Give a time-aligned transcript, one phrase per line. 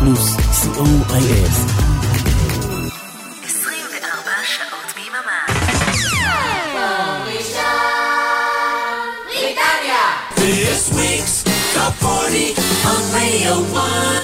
[0.00, 1.50] פלוס, co.il.
[3.44, 5.40] 24 שעות ביממה.
[10.36, 11.36] This week's
[11.74, 12.54] Top 40
[12.90, 14.19] on Radio 1.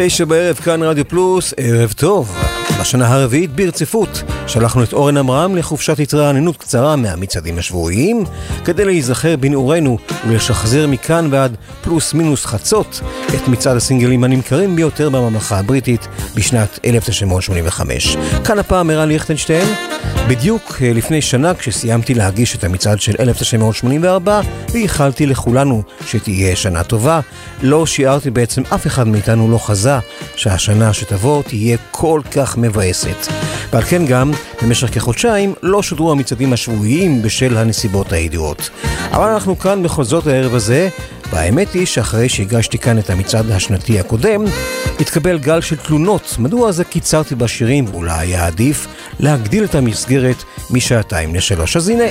[0.00, 2.47] תשע בערב, כאן רדיו פלוס, ערב טוב.
[2.80, 8.24] בשנה הרביעית ברציפות שלחנו את אורן עמרם לחופשת התרעננות קצרה מהמצעדים השבועיים
[8.64, 13.00] כדי להיזכר בנעורינו ולשחזר מכאן ועד פלוס מינוס חצות
[13.34, 18.16] את מצעד הסינגלים הנמכרים ביותר בממלכה הבריטית בשנת 1985.
[18.44, 19.68] כאן הפעם ערן ליכטנשטיין.
[20.28, 24.40] בדיוק אה, לפני שנה כשסיימתי להגיש את המצעד של 1984
[24.72, 27.20] ואיחלתי לכולנו שתהיה שנה טובה,
[27.62, 29.98] לא שיערתי בעצם אף אחד מאיתנו לא חזה
[30.36, 33.26] שהשנה שתבוא תהיה כל כך מבאסת.
[33.72, 38.70] ועל כן גם, במשך כחודשיים לא שודרו המצעדים השבועיים בשל הנסיבות הידועות.
[39.10, 40.88] אבל אנחנו כאן בכל זאת הערב הזה,
[41.32, 44.44] והאמת היא שאחרי שהגשתי כאן את המצעד השנתי הקודם,
[45.00, 48.86] התקבל גל של תלונות מדוע זה קיצרתי בשירים ואולי היה עדיף
[49.20, 51.76] להגדיל את המסגרת משעתיים לשלוש.
[51.76, 52.04] אז הנה,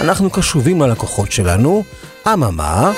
[0.00, 1.84] אנחנו קשובים ללקוחות שלנו,
[2.32, 2.92] אממה,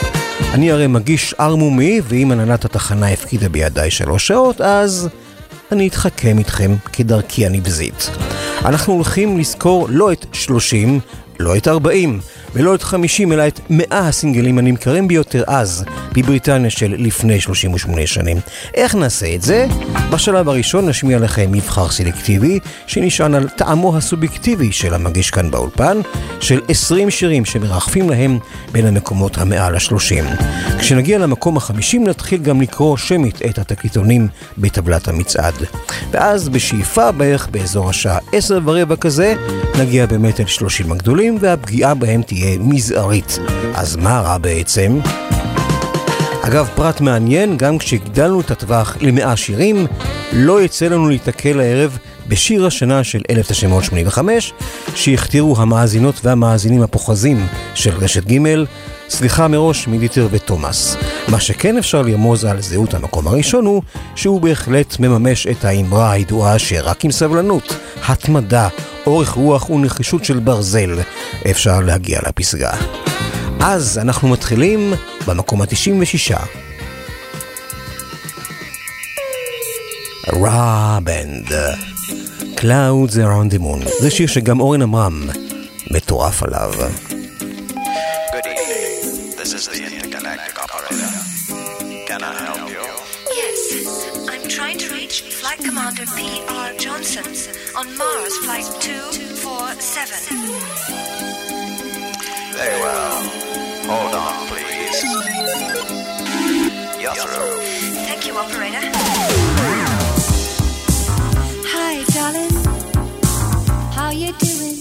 [0.54, 5.08] אני הרי מגיש ערמומי, ואם הנהלת התחנה הפקידה בידיי שלוש שעות, אז
[5.72, 8.10] אני אתחכם איתכם כדרכי הנבזית.
[8.64, 11.00] אנחנו הולכים לזכור לא את 30,
[11.40, 12.20] לא את 40,
[12.54, 18.36] ולא את 50, אלא את 100 הסינגלים הנמכרים ביותר אז, בבריטניה של לפני 38 שנים.
[18.74, 19.66] איך נעשה את זה?
[20.10, 26.00] בשלב הראשון נשמיע לכם מבחר סלקטיבי, שנשען על טעמו הסובייקטיבי של המגיש כאן באולפן,
[26.40, 28.38] של 20 שירים שמרחפים להם
[28.72, 30.42] בין המקומות המאה ל-30.
[30.78, 34.28] כשנגיע למקום ה-50 נתחיל גם לקרוא שמית את התקליטונים
[34.58, 35.54] בטבלת המצעד.
[36.10, 39.34] ואז בשאיפה בערך באזור השעה 10 ורבע כזה,
[39.78, 43.38] נגיע באמת אל 30 הגדולים, והפגיעה בהם תהיה מזערית.
[43.74, 44.98] אז מה רע בעצם?
[46.42, 49.86] אגב, פרט מעניין, גם כשהגדלנו את הטווח למאה שירים,
[50.32, 51.98] לא יצא לנו להתקל הערב
[52.28, 54.52] בשיר השנה של 1985,
[54.94, 58.38] שהכתירו המאזינות והמאזינים הפוחזים של רשת ג'
[59.08, 60.96] סליחה מראש מדיטר ותומאס.
[61.28, 63.82] מה שכן אפשר לרמוז על זהות המקום הראשון הוא
[64.14, 67.76] שהוא בהחלט מממש את האמרה הידועה שרק עם סבלנות,
[68.08, 68.68] התמדה,
[69.06, 70.98] אורך רוח ונחישות של ברזל
[71.50, 72.72] אפשר להגיע לפסגה.
[73.60, 74.92] אז אנחנו מתחילים
[75.26, 76.36] במקום ה-96.
[80.32, 81.52] רבנד,
[82.56, 85.28] Clouds Around the Moon, זה שיר שגם אורן עמרם
[85.90, 86.72] מטורף עליו.
[97.82, 100.38] On Mars Flight 247.
[102.52, 103.22] Very well.
[103.90, 105.02] Hold on, please.
[107.02, 107.60] You're through.
[108.06, 108.84] Thank you, operator.
[111.74, 112.54] Hi, darling.
[113.92, 114.76] How you doing?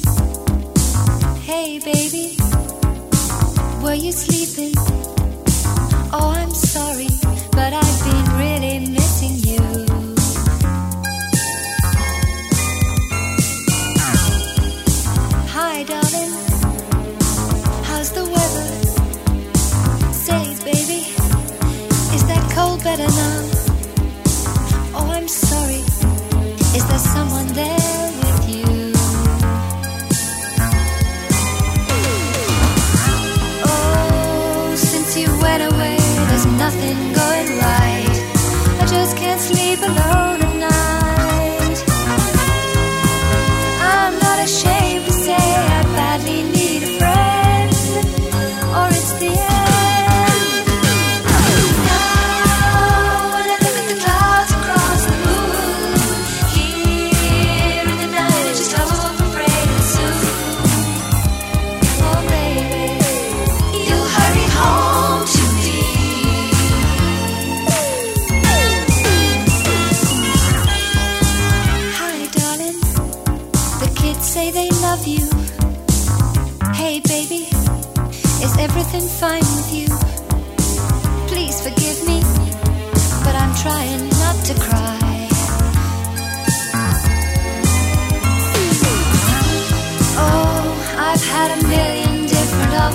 [1.41, 2.37] Hey, baby.
[3.81, 4.73] Were you sleeping?
[6.13, 6.40] Oh,
[27.01, 27.80] someone there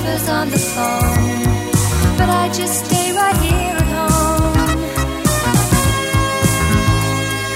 [0.06, 1.44] offers on the phone,
[2.18, 4.80] but I just stay right here at home.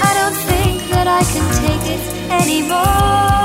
[0.03, 2.01] I don't think that I can take it
[2.41, 3.40] anymore.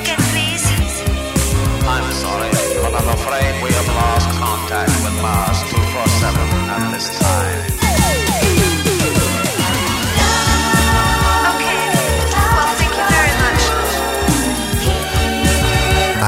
[0.00, 0.64] Again, please?
[1.94, 2.50] I'm sorry,
[2.82, 7.60] but I'm afraid we have lost contact with Mars 247 at this time.
[11.52, 11.82] Okay.
[12.56, 13.62] Well, thank you very much.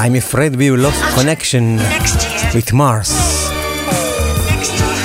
[0.03, 2.51] I'm afraid we lost connection Next year.
[2.55, 3.11] with Mars.
[4.51, 4.95] Next year.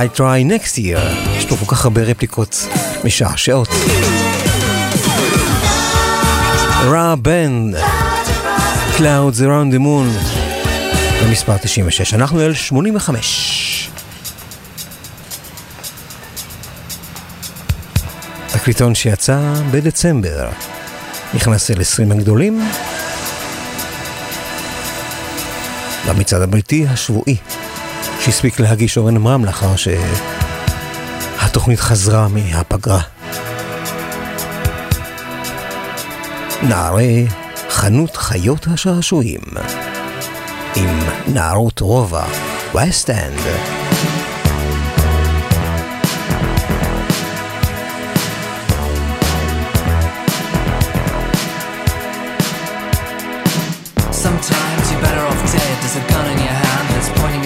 [0.00, 1.00] I try next year.
[1.38, 2.66] יש פה כל כך הרבה רפליקות
[3.04, 3.68] משעשעות.
[6.84, 7.76] רע בנד,
[8.96, 10.34] Clouds around the moon,
[11.24, 12.14] במספר 96.
[12.14, 13.90] אנחנו אל 85.
[18.52, 20.48] תקליטון שיצא בדצמבר.
[21.34, 22.70] נכנס אל 20 הגדולים.
[26.08, 27.36] במצעד הבריטי השבועי.
[28.20, 29.70] שהספיק להגיש אורן עמרם לאחר
[31.36, 33.17] שהתוכנית חזרה מהפגרה.
[36.62, 37.26] נערי
[37.68, 39.40] חנות חיות השעשועים
[40.76, 40.98] עם
[41.34, 42.24] נערות רובע,
[42.74, 43.77] ווסט אנד.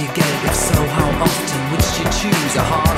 [0.00, 0.44] you get?
[0.48, 1.60] If so, how often?
[1.70, 2.56] would you choose?
[2.56, 2.89] A heart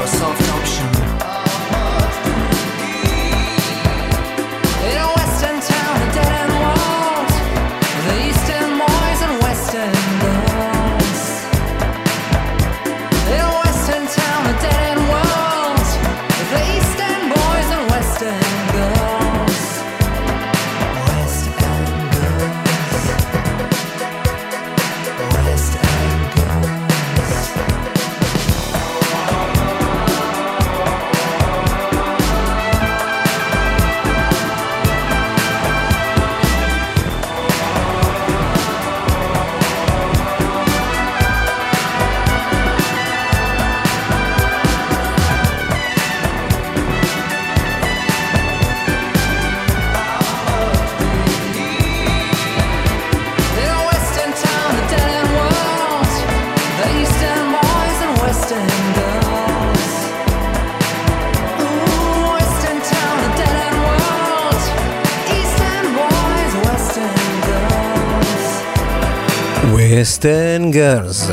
[70.23, 70.29] 10
[70.73, 71.33] Girls.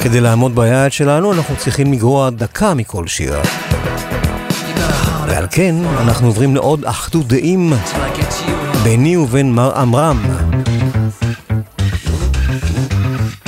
[0.00, 3.42] כדי לעמוד ביעד שלנו אנחנו צריכים לגרוע דקה מכל שירה.
[5.28, 7.72] ועל כן אנחנו עוברים לעוד אחדות דעים
[8.82, 10.22] ביני ובין מר עמרם.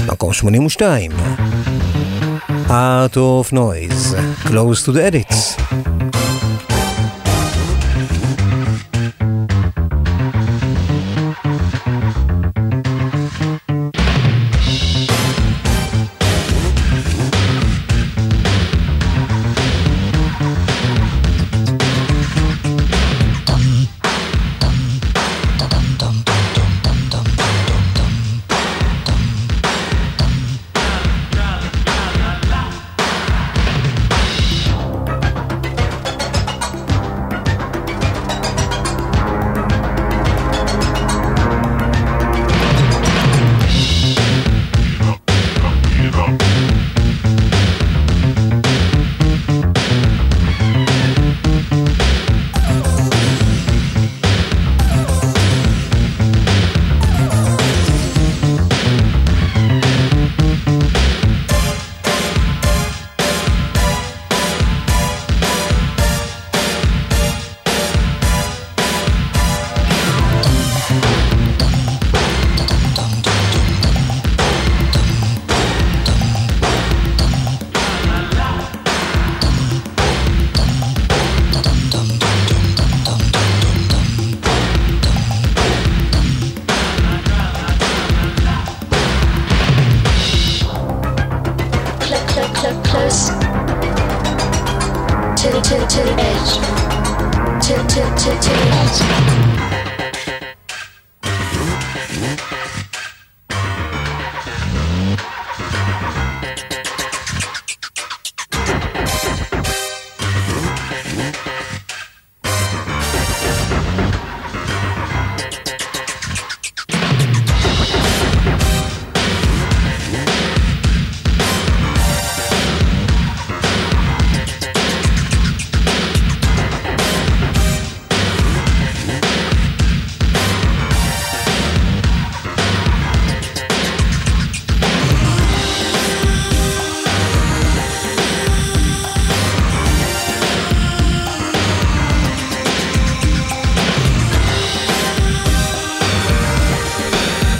[0.07, 1.11] מקום 82.
[2.69, 4.15] Art of Noise,
[4.47, 5.54] Close to the Edits.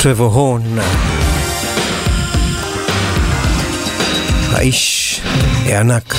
[0.05, 0.79] טרבור הורן.
[4.53, 5.21] האיש
[5.67, 6.15] הענק.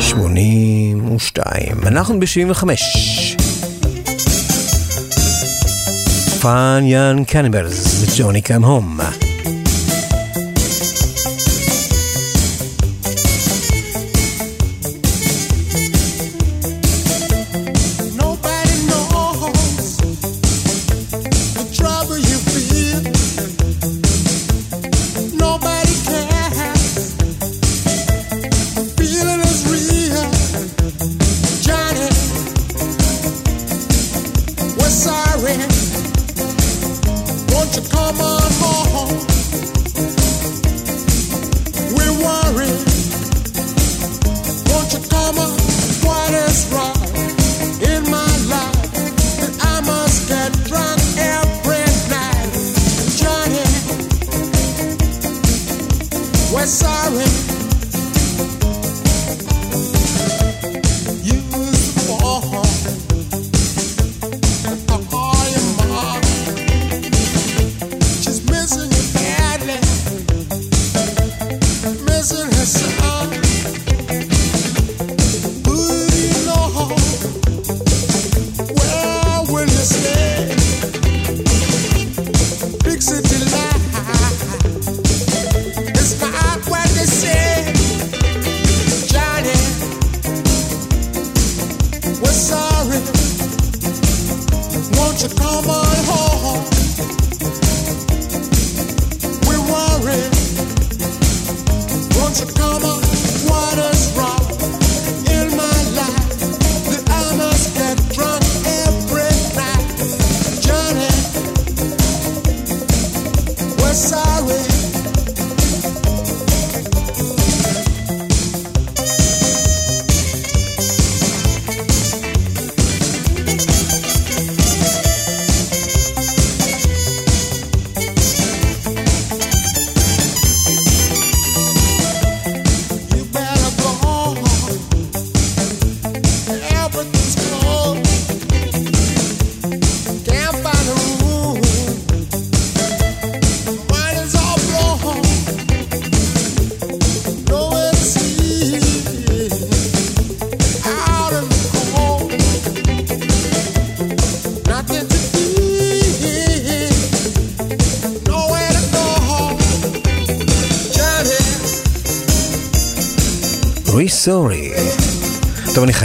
[0.00, 1.76] שמונים ושתיים.
[1.86, 2.82] אנחנו בשבעים וחמש.
[6.40, 8.98] Fine Young Cannibals, Johnny Come Home.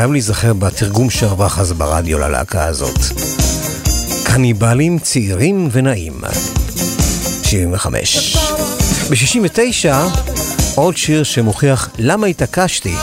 [0.01, 2.99] חייב להיזכר בתרגום שערך אז ברדיו ללהקה הזאת.
[4.23, 6.13] קניבלים צעירים ונעים.
[7.43, 8.37] 75.
[9.09, 9.89] ב-69,
[10.75, 12.93] עוד שיר שמוכיח למה התעקשתי.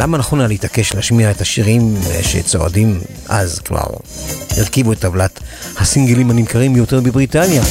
[0.00, 3.86] למה נכון היה להתעקש להשמיע את השירים שצועדים אז כבר
[4.56, 5.40] הרכיבו את טבלת
[5.76, 7.62] הסינגלים הנמכרים ביותר בבריטניה.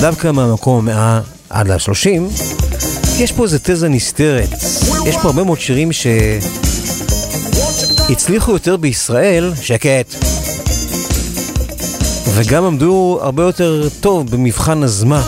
[0.00, 2.08] דווקא מהמקום המאה עד ל-30,
[3.18, 4.48] יש פה איזה תזה נסתרת.
[5.06, 6.06] יש פה הרבה מאוד שירים ש...
[8.10, 10.14] הצליחו יותר בישראל, שקט.
[12.34, 15.22] וגם עמדו הרבה יותר טוב במבחן הזמן.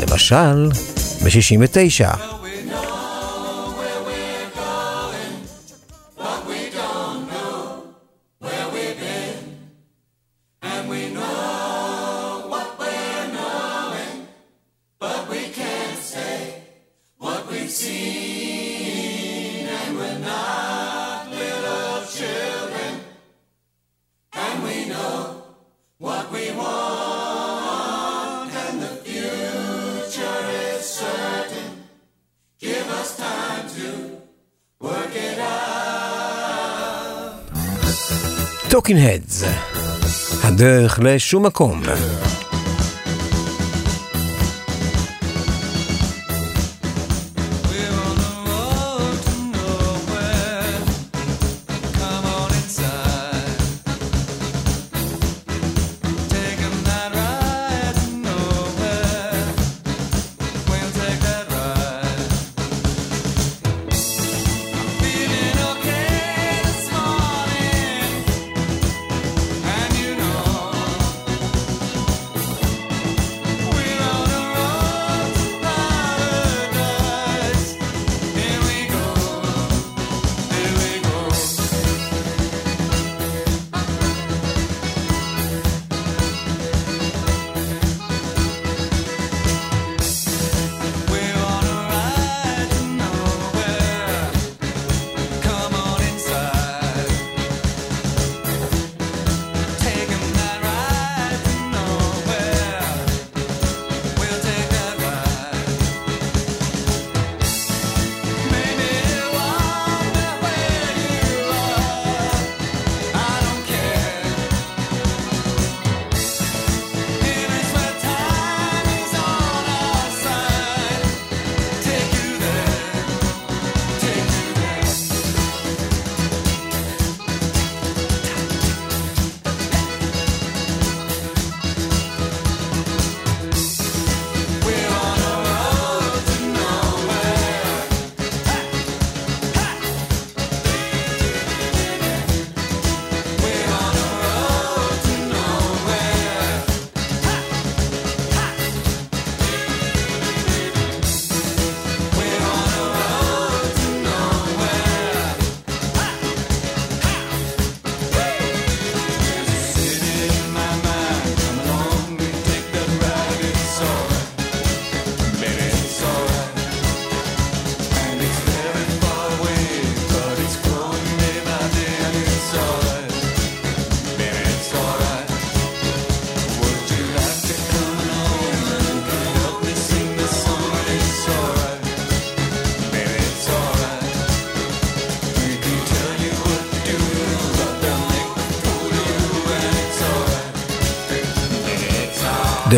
[0.00, 0.68] למשל,
[1.24, 2.25] ב-69.
[40.98, 41.82] נלך לשום מקום.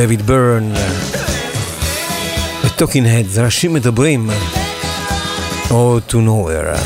[0.06, 0.72] דיוויד בירן
[2.64, 4.30] ו Talking Heads, אנשים מדברים
[5.70, 6.78] או to nowhere.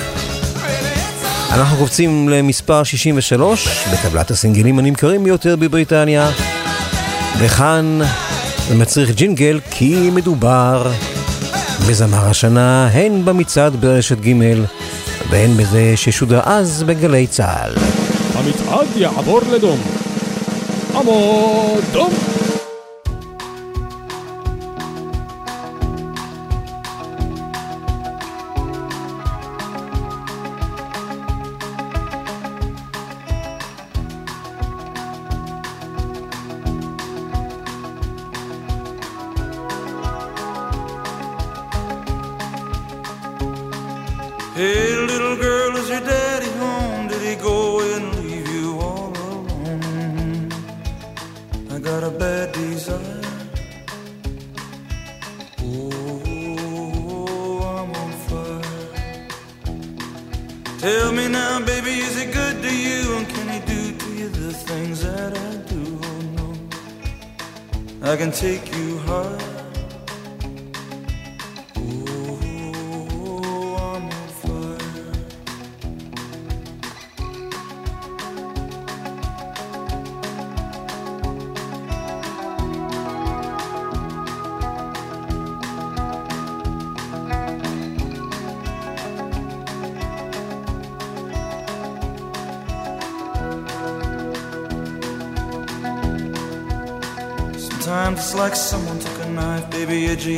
[1.51, 6.31] אנחנו קופצים למספר 63 בטבלת הסינגלים הנמכרים ביותר בבריטניה
[7.38, 7.98] וכאן
[8.68, 10.92] זה מצריך ג'ינגל כי מדובר
[11.88, 14.33] בזמר השנה הן במצעד ברשת ג'
[15.31, 17.75] והן בזה ששודר אז בגלי צה"ל.
[18.35, 19.81] המצעד יעבור לדום.
[20.94, 22.41] עמוד דום!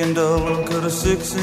[0.00, 1.34] and double and cut a six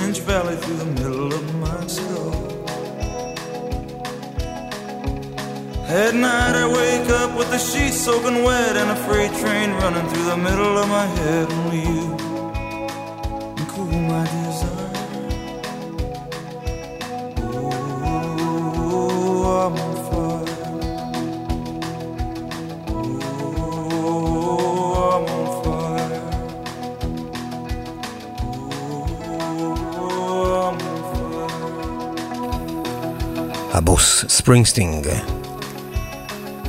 [34.52, 35.08] ספרינגסטין.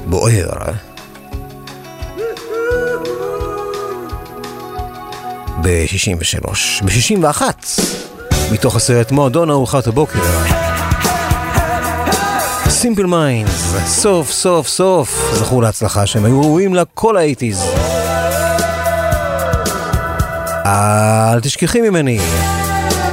[0.06, 0.72] בוער, אה?
[5.62, 6.46] ב-63.
[6.84, 7.42] ב-61,
[8.52, 10.18] מתוך הסרט מועדון ארוחת הבוקר.
[12.68, 17.64] Simple Minds, סוף סוף סוף זכו להצלחה שהם היו ראויים לה כל האייטיז.
[20.66, 22.18] אל תשכחי ממני,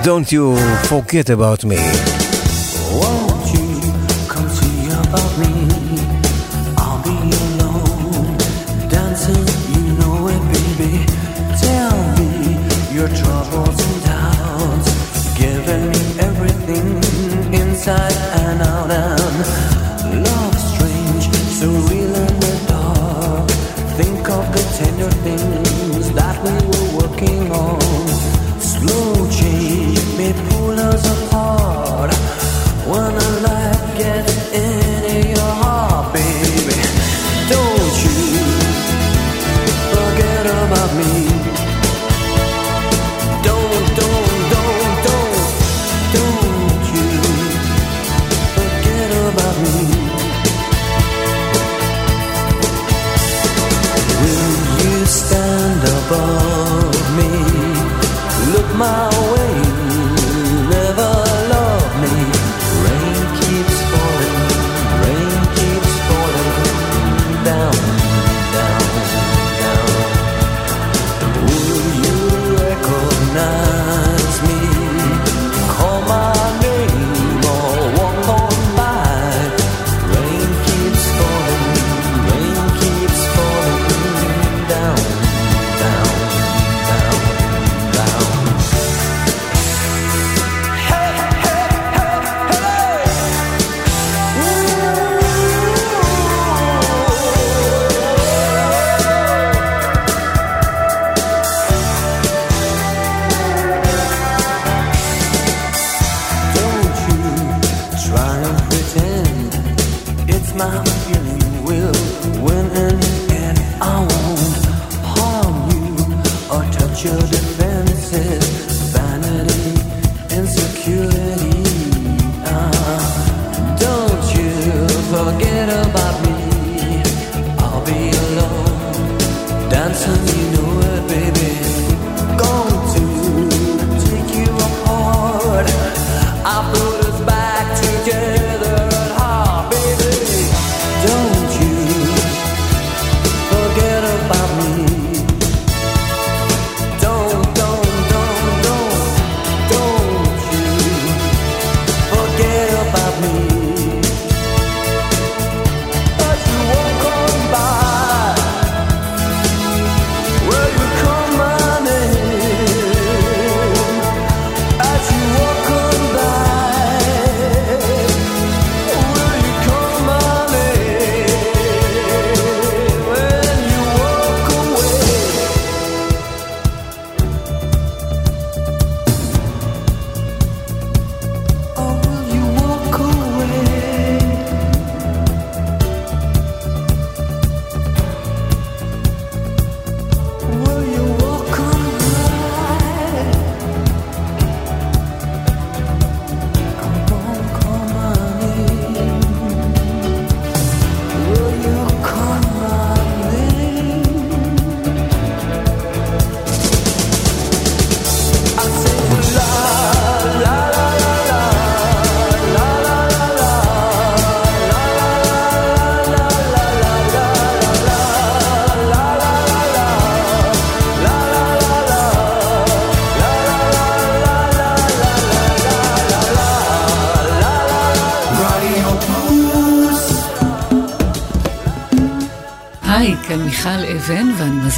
[0.04, 0.58] Don't you
[0.90, 2.09] forget about me.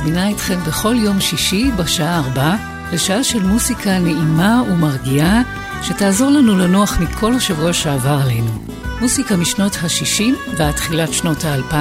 [0.02, 2.56] מזמינה אתכם בכל יום שישי בשעה 4
[2.94, 5.42] לשעה של מוסיקה נעימה ומרגיעה
[5.84, 8.52] שתעזור לנו לנוח מכל השבוע שעבר עלינו.
[9.02, 11.76] מוסיקה משנות ה-60 ועד תחילת שנות ה-2000,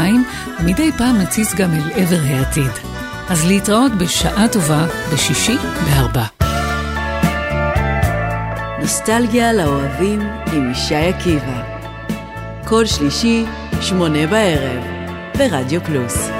[0.61, 2.71] ומדי פעם נציץ גם אל עבר העתיד.
[3.29, 6.25] אז להתראות בשעה טובה בשישי בארבע.
[8.81, 10.21] נוסטלגיה לאוהבים
[10.53, 11.63] עם ישי עקיבא.
[12.65, 13.45] כל שלישי,
[13.81, 14.83] שמונה בערב,
[15.39, 16.40] ברדיו פלוס.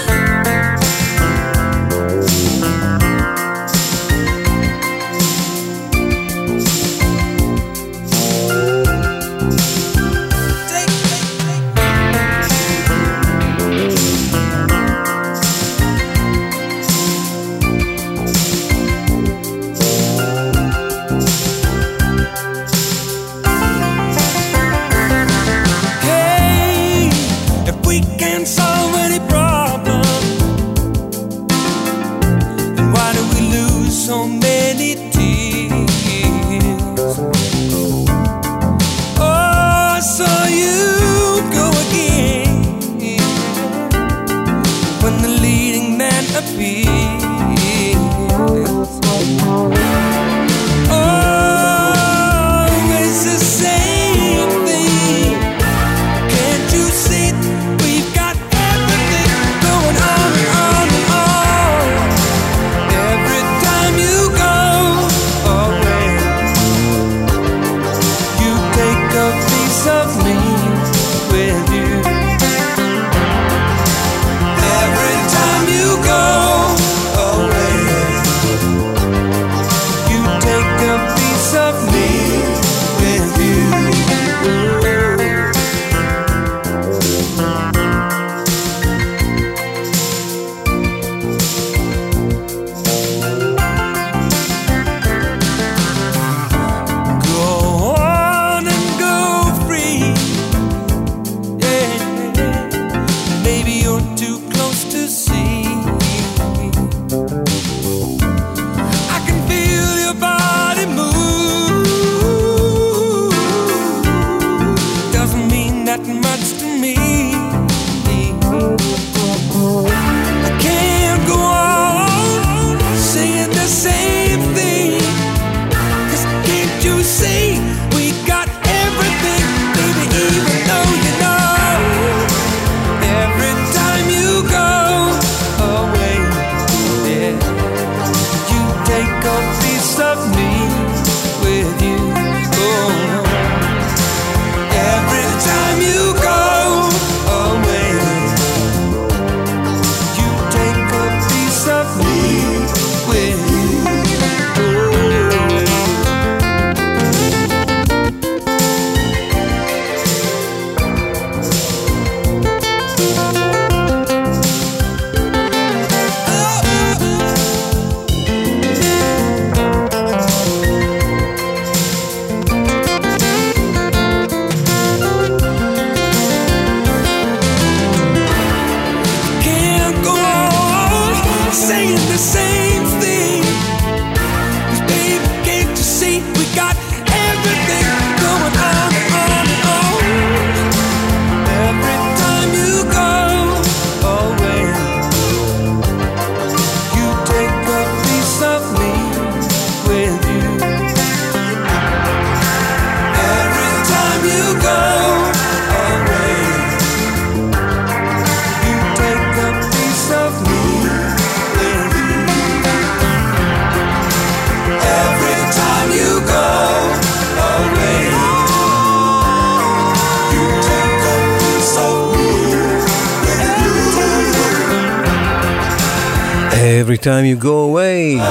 [226.71, 228.23] Every time you go away,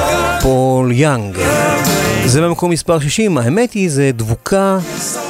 [0.42, 1.38] פול יאנג.
[2.26, 4.79] זה במקום מספר 60, האמת היא זה דבוקה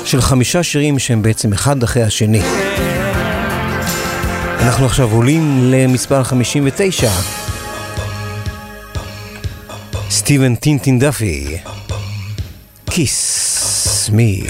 [0.04, 2.40] של חמישה שירים שהם בעצם אחד אחרי השני.
[4.60, 7.10] אנחנו עכשיו עולים למספר 59.
[10.10, 11.56] סטיבן טין טין דאפי,
[12.90, 14.46] Kiss Me.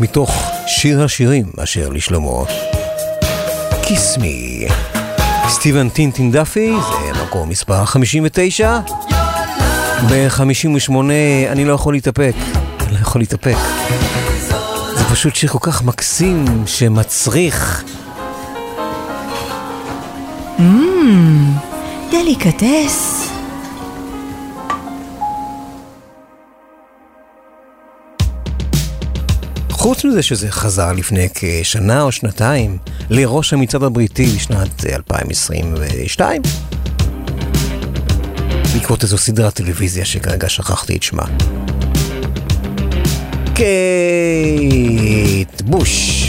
[0.00, 2.42] מתוך שיר השירים אשר לשלמה.
[3.82, 4.72] Kiss Me.
[5.48, 8.78] סטיבן טינטין דאפי, זה מקום מספר 59.
[10.10, 10.92] ב-58
[11.48, 12.34] אני לא יכול להתאפק,
[12.80, 13.56] אני לא יכול להתאפק.
[14.96, 17.84] זה פשוט שיר כל כך מקסים שמצריך.
[20.58, 20.62] Mm,
[22.10, 23.15] דליקטס.
[29.86, 32.78] חוץ מזה שזה חזר לפני כשנה או שנתיים
[33.10, 36.42] לראש המצעד הבריטי בשנת אה, 2022.
[38.74, 41.24] בעקבות איזו סדרת טלוויזיה שכרגע שכחתי את שמה.
[43.54, 43.62] קייט
[45.62, 46.25] בוש.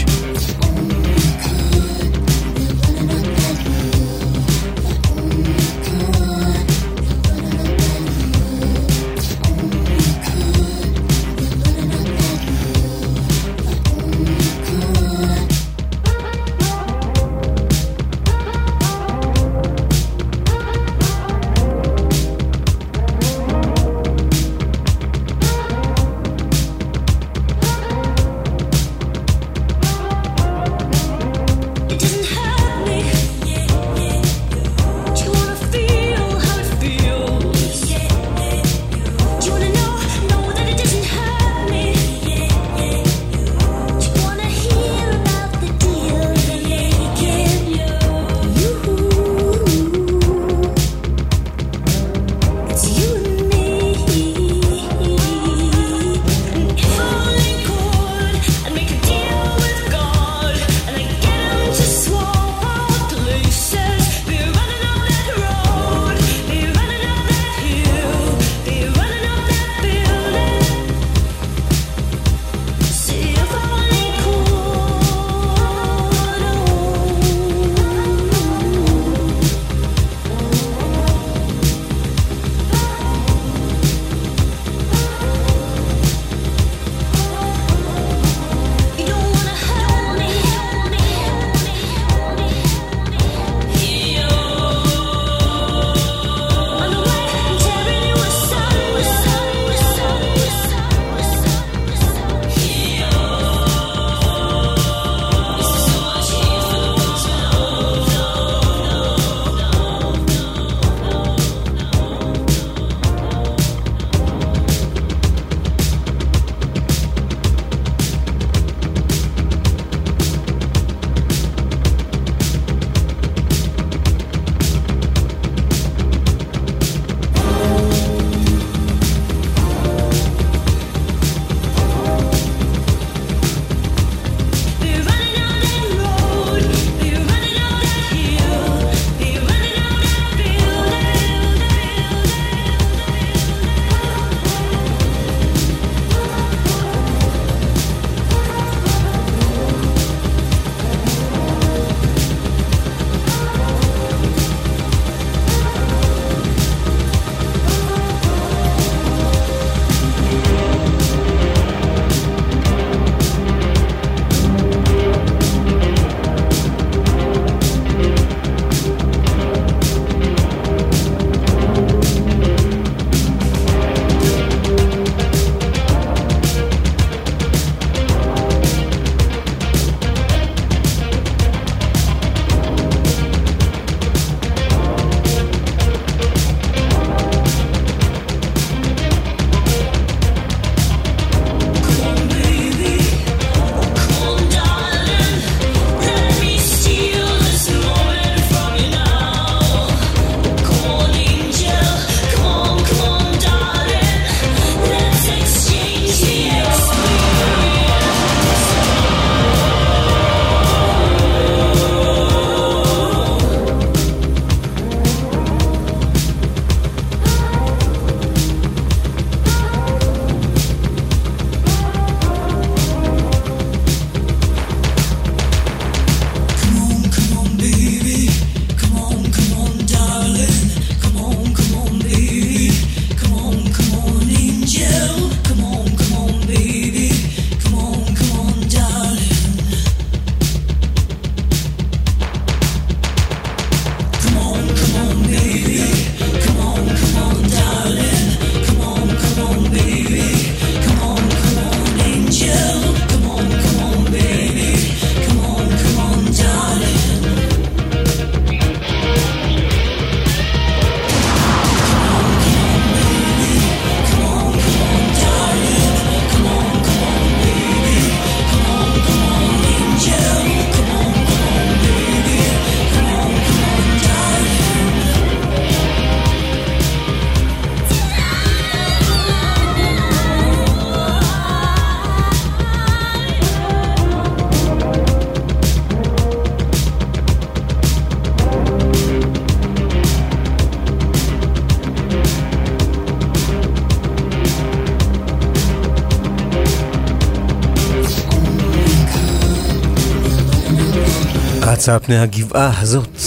[301.88, 303.18] רצה על פני הגבעה הזאת.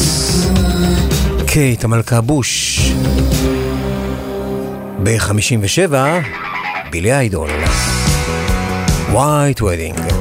[1.48, 2.80] קייט המלכה בוש.
[5.04, 5.94] ב-57,
[6.92, 7.50] בילי איידול.
[9.14, 10.21] White Wedding.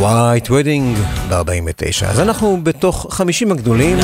[0.00, 0.96] White Wedding.
[1.28, 2.06] ב-49.
[2.06, 3.96] אז אנחנו בתוך 50 הגדולים,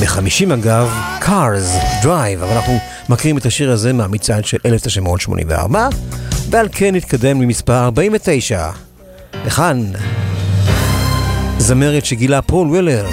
[0.00, 0.88] ב-50 אגב,
[1.20, 5.88] Cars Drive, אבל אנחנו מכירים את השיר הזה מהמצעד של 1984,
[6.54, 8.70] ועל כן נתקדם למספר 49.
[9.46, 9.82] לכאן,
[11.58, 13.06] זמרת שגילה פול וולר,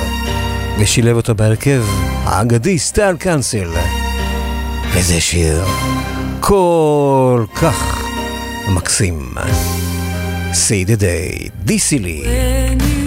[0.80, 1.84] ושילב אותו בהרכב
[2.24, 3.68] האגדי Style Council.
[4.94, 5.66] וזה שיר
[6.40, 8.06] כל כך
[8.68, 9.34] מקסים.
[10.52, 12.24] Say the day, דיסילי.
[12.24, 13.01] you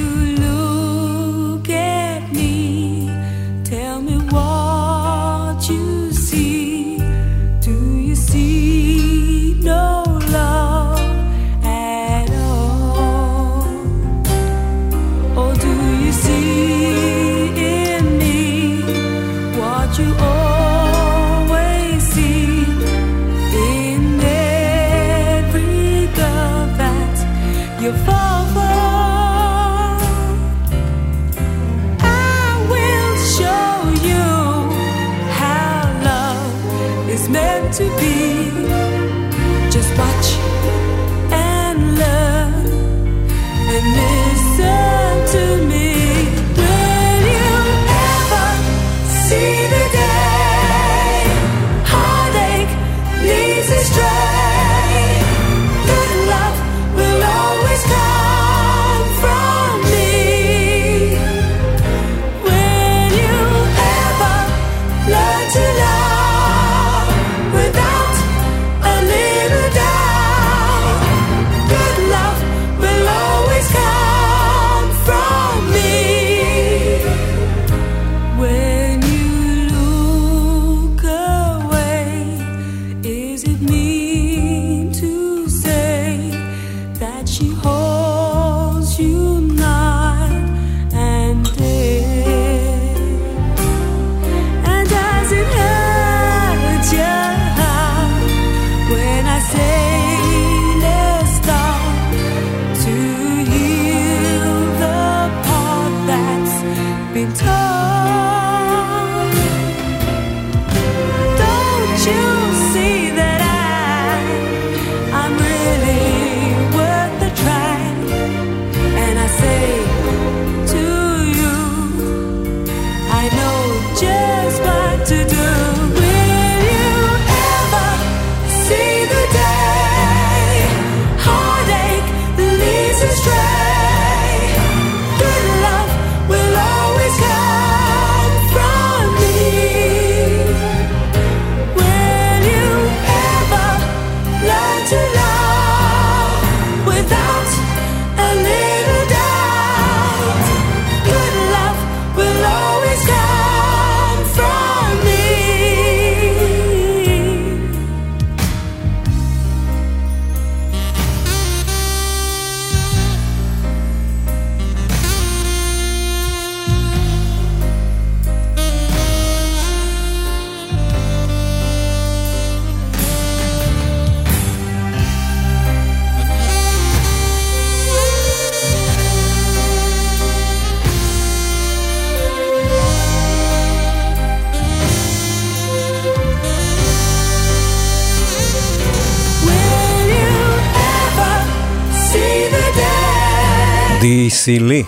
[194.47, 194.82] די.סי לי,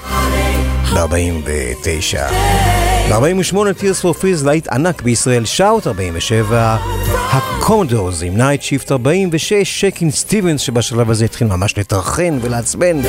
[0.95, 2.33] ב-49.
[3.11, 6.77] ב-48 Tears for Fears להיט ענק בישראל, Shout 47,
[7.33, 13.01] הקומדורס עם Nightshift 46, שייקין סטיבנס שבשלב הזה התחיל ממש לטרחן ולעצבן,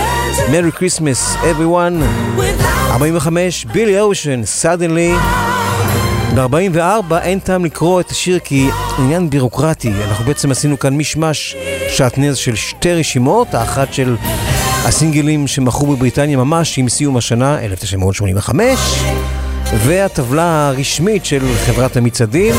[0.51, 2.03] Merry Christmas everyone,
[2.89, 5.13] 45 בילי אושן, Suddenly,
[6.35, 8.69] ב-44 אין טעם לקרוא את השיר כי
[8.99, 11.55] עניין בירוקרטי, אנחנו בעצם עשינו כאן מישמש
[11.89, 14.15] שעטנז של שתי רשימות, האחת של
[14.85, 18.79] הסינגלים שמכרו בבריטניה ממש עם סיום השנה, 1985,
[19.73, 22.55] והטבלה הרשמית של חברת המצעדים,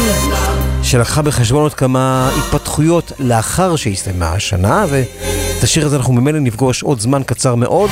[0.83, 7.01] שלקחה בחשבון עוד כמה התפתחויות לאחר שהסתיימה השנה, ואת השיר הזה אנחנו ממילא נפגוש עוד
[7.01, 7.91] זמן קצר מאוד,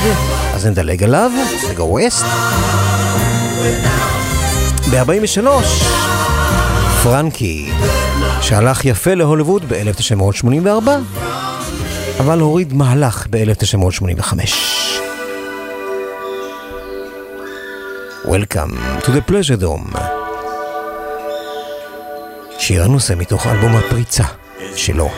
[0.54, 1.30] אז נדלג עליו,
[1.70, 2.24] נגו ווסט.
[4.90, 5.46] ב-43,
[7.02, 7.70] פרנקי,
[8.40, 10.88] שהלך יפה להוליווד ב-1984,
[12.20, 14.32] אבל הוריד מהלך ב-1985.
[18.24, 19.98] Welcome to the pleasure dome.
[22.58, 24.24] שיר הנושא מתוך אלבום הפריצה
[24.76, 25.08] שלו.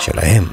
[0.00, 0.44] שלהם.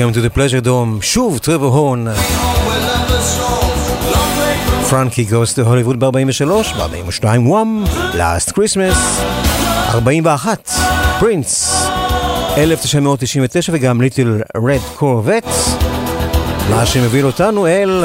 [0.00, 2.06] Welcome to the pleasure dome, שוב טרוור הון.
[4.90, 9.22] פרנקי גוסט הוליווד ב-43, ב-42 וואם, Last Christmas,
[9.94, 10.70] 41,
[11.20, 11.74] פרינס,
[12.56, 15.46] 1999 וגם ליטל רד קורבט,
[16.70, 18.04] מה שמביא אותנו אל...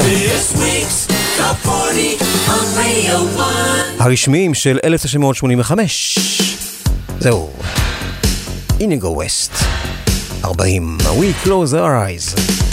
[4.00, 6.20] הרשמיים של 1985.
[7.20, 7.50] זהו,
[8.80, 9.65] אינגו ווסט.
[10.54, 10.80] 40.
[11.20, 12.65] We close our eyes.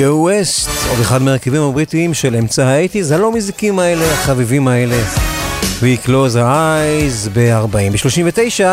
[0.00, 5.02] ג'ו ווסט, עוד אחד מהרכיבים הבריטיים של אמצע האייטיז, הלא מזיקים האלה, החביבים האלה.
[5.80, 7.92] We close our eyes ב-40.
[7.92, 8.64] ב-39,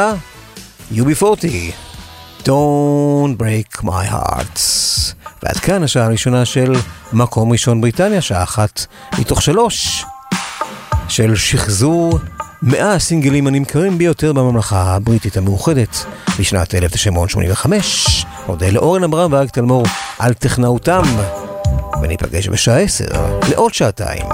[0.94, 1.46] UB40,
[2.44, 4.60] Don't break my heart.
[5.44, 6.74] ועד כאן השעה הראשונה של
[7.14, 8.86] מקום ראשון בריטניה, שעה אחת
[9.20, 10.06] מתוך שלוש,
[11.08, 12.20] של שחזור
[12.62, 16.06] 100 הסינגלים הנמכרים ביותר בממלכה הבריטית המאוחדת
[16.40, 18.26] בשנת 1985.
[18.48, 19.84] אודה לאורן אברהם ואריק תלמור
[20.20, 21.04] על טכנאותם,
[22.02, 23.06] וניפגש בשעה עשר
[23.50, 24.26] לעוד שעתיים.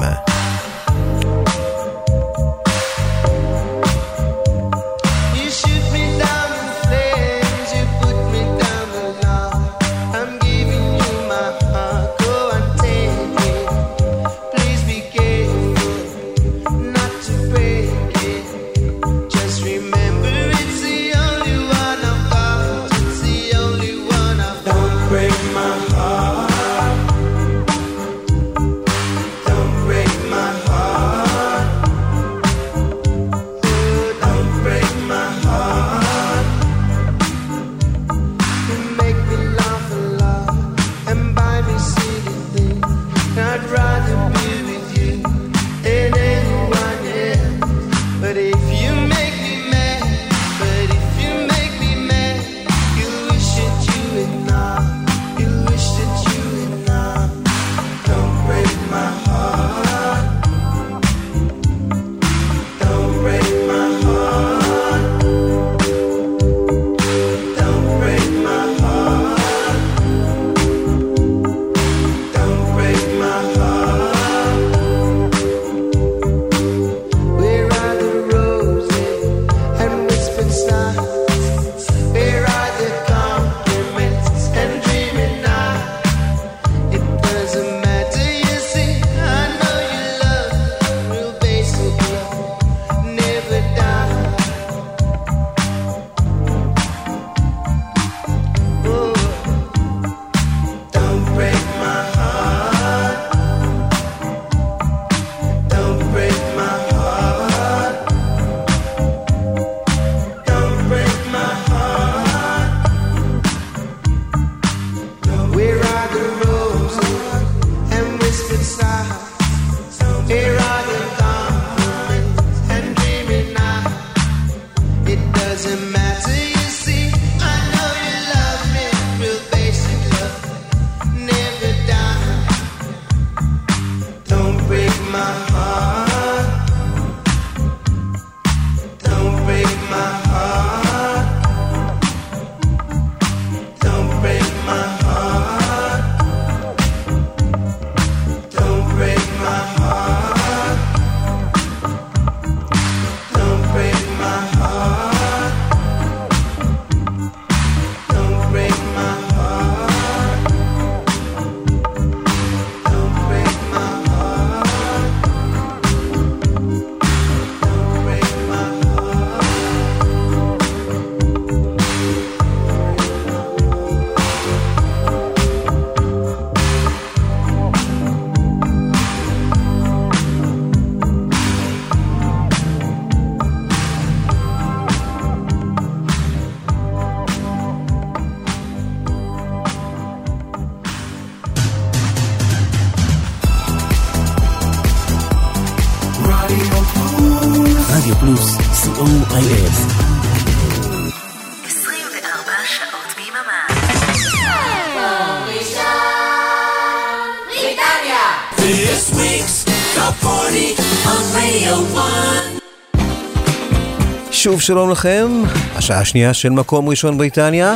[214.53, 215.41] שוב שלום לכם,
[215.75, 217.75] השעה השנייה של מקום ראשון בריטניה,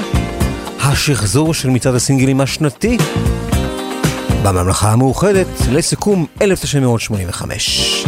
[0.80, 2.98] השחזור של מצעד הסינגלים השנתי.
[4.44, 8.06] בממלכה המאוחדת לסיכום 1985.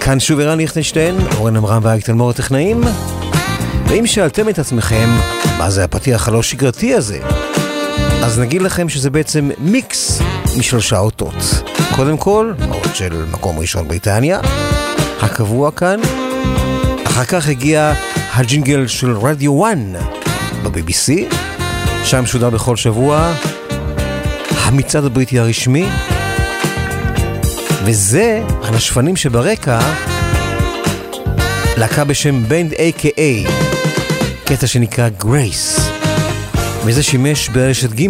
[0.00, 2.80] כאן שוב ערן ליכטנשטיין, אורן עמרם ואייק תלמור הטכנאים,
[3.86, 5.08] ואם שאלתם את עצמכם
[5.58, 7.18] מה זה הפתיח הלא שגרתי הזה,
[8.22, 10.20] אז נגיד לכם שזה בעצם מיקס
[10.58, 11.62] משלושה אותות.
[11.96, 14.40] קודם כל, האות של מקום ראשון בריטניה,
[15.20, 16.00] הקבוע כאן,
[17.14, 17.92] אחר כך הגיע
[18.32, 19.76] הג'ינגל של רדיו 1
[20.62, 21.34] ב-BBC,
[22.04, 23.32] שם שודר בכל שבוע
[24.50, 25.86] המצעד הבריטי הרשמי,
[27.84, 29.80] וזה, הנשפנים שברקע,
[31.76, 33.50] להקה בשם בנד A.K.A,
[34.44, 35.90] קטע שנקרא גרייס.
[36.84, 38.08] וזה שימש ברשת ג'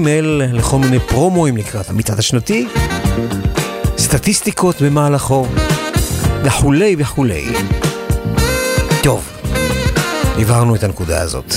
[0.52, 2.66] לכל מיני פרומואים לקראת המצעד השנתי,
[3.98, 5.46] סטטיסטיקות במהלכו,
[6.44, 7.44] וכולי וכולי.
[9.04, 9.30] טוב,
[10.40, 11.54] הבהרנו את הנקודה הזאת.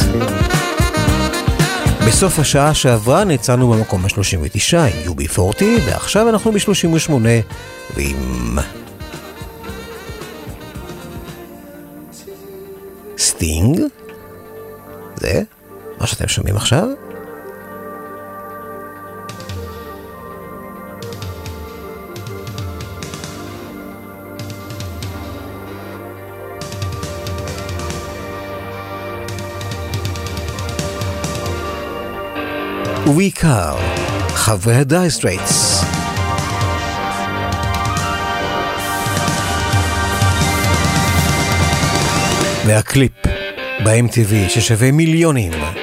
[2.07, 7.11] בסוף השעה שעברה נעצרנו במקום ה-39 עם UB40, ועכשיו אנחנו ב-38
[7.95, 8.57] ועם...
[13.17, 13.79] סטינג?
[15.15, 15.41] זה?
[15.99, 16.87] מה שאתם שומעים עכשיו?
[33.17, 33.75] ובעיקר
[34.29, 35.83] חברי ה Dire Straits.
[42.65, 43.11] והקליפ
[43.85, 45.76] ב-MTV ששווה מיליונים.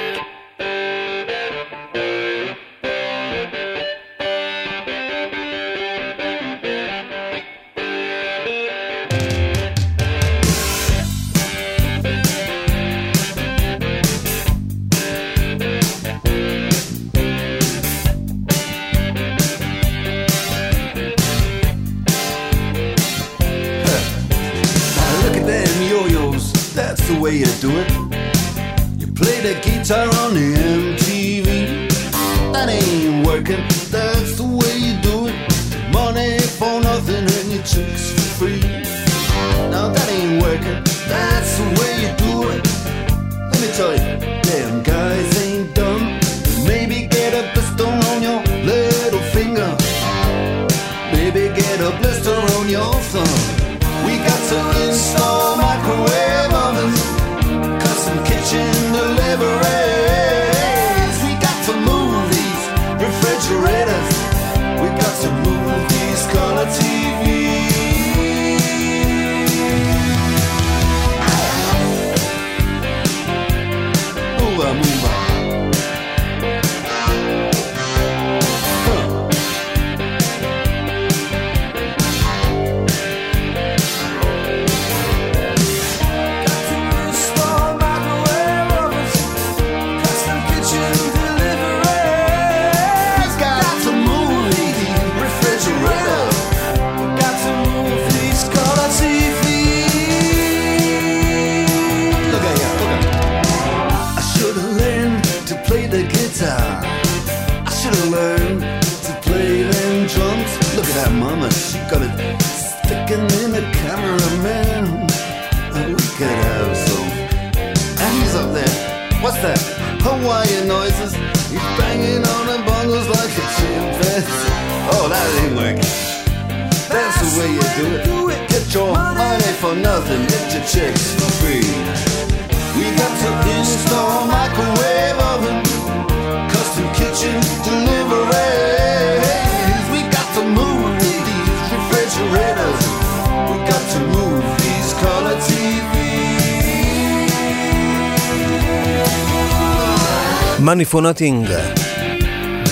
[151.04, 151.50] Nothing,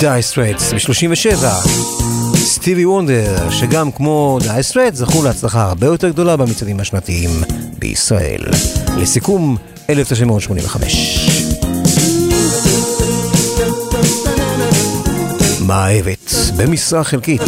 [0.00, 1.44] Dire Straits ב-37,
[2.36, 7.30] סטיבי וונדר, שגם כמו Dire Straits זכו להצלחה הרבה יותר גדולה במצעדים השנתיים
[7.78, 8.40] בישראל.
[8.98, 9.56] לסיכום,
[9.90, 11.28] 1985.
[15.66, 17.42] מאהבת, במשרה חלקית.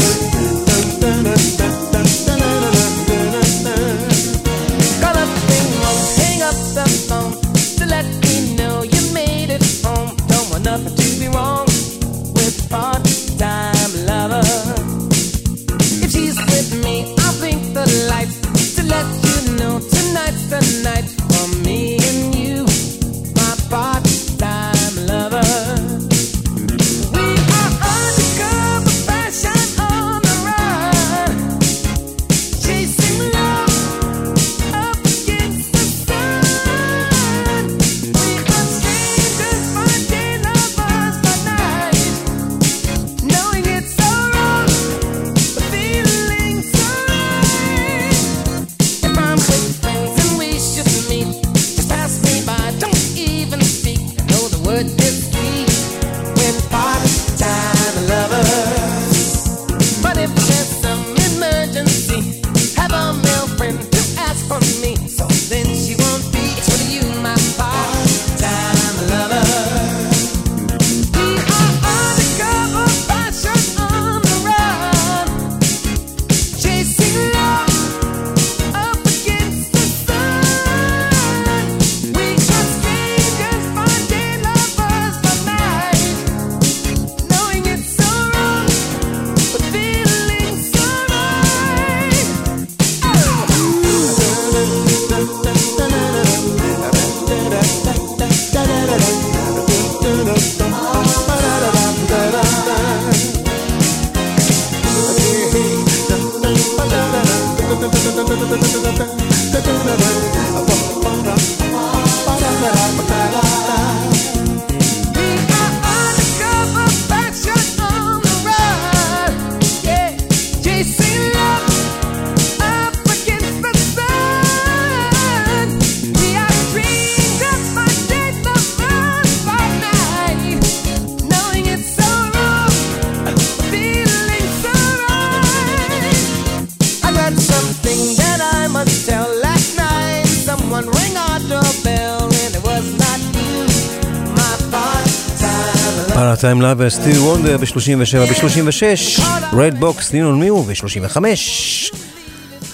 [146.65, 151.17] Time Lover, סטיבי וונדר ב-37, ב-36, Red Box, Lean on Me ב-35.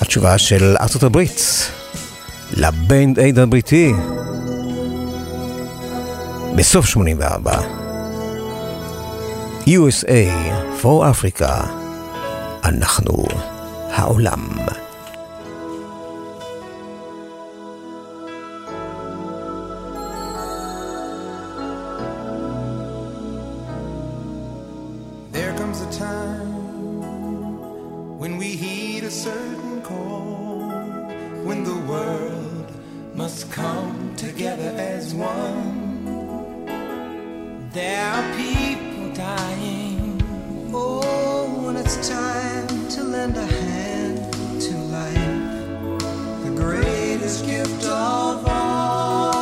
[0.00, 1.70] התשובה של ארצות הברית
[2.52, 3.92] ל Band Aid הבריטי
[6.56, 7.58] בסוף 84.
[9.66, 10.30] USA
[10.82, 11.66] for Africa,
[12.64, 13.24] אנחנו
[13.90, 14.48] העולם.
[33.30, 36.66] Must come together as one.
[37.72, 40.20] There are people dying.
[40.74, 44.32] Oh, when it's time to lend a hand
[44.66, 45.36] to life,
[46.44, 49.36] the greatest gift of all.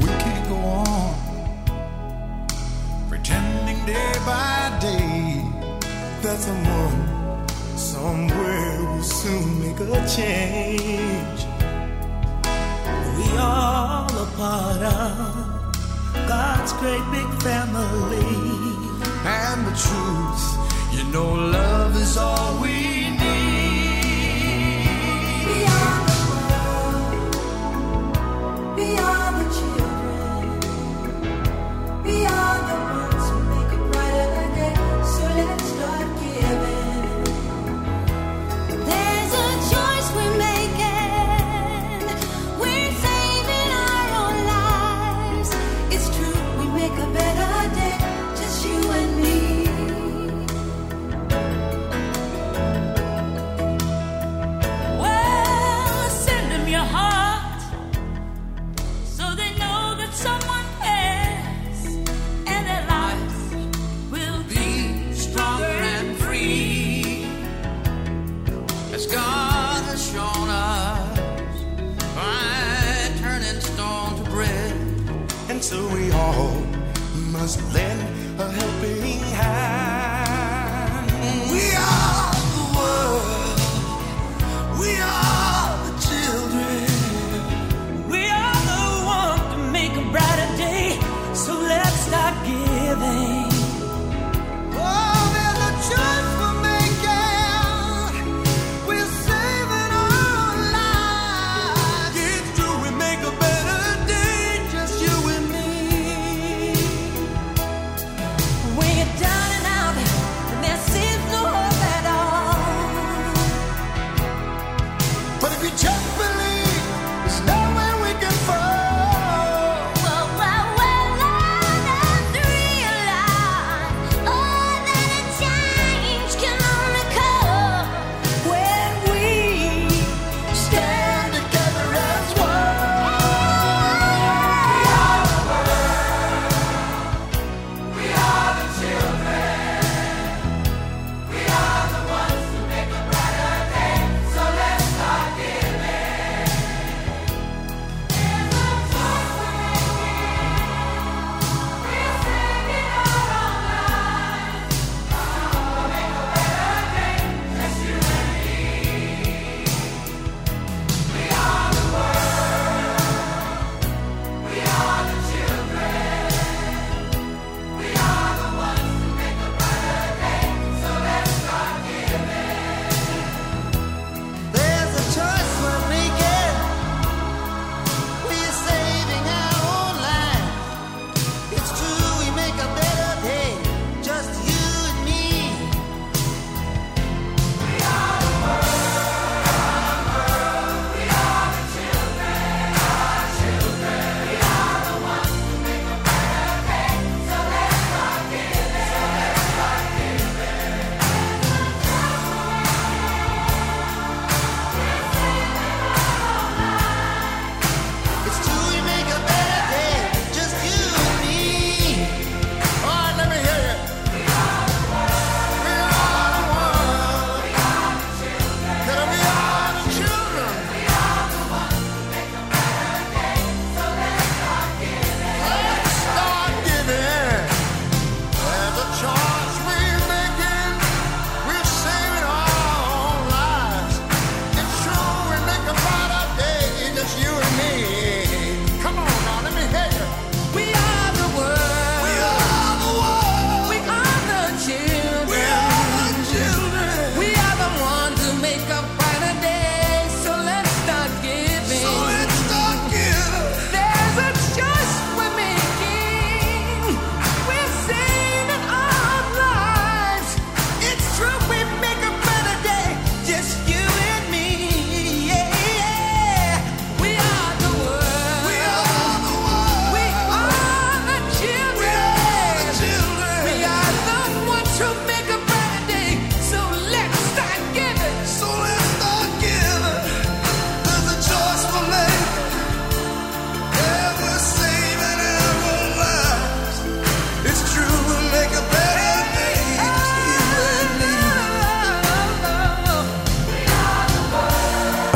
[0.00, 1.14] We can't go on
[3.08, 5.44] pretending day by day
[6.22, 6.98] that someone
[7.76, 10.83] somewhere will soon make a change.
[14.36, 18.34] Part of God's great big family.
[19.26, 20.44] And the truth,
[20.92, 23.03] you know, love is all we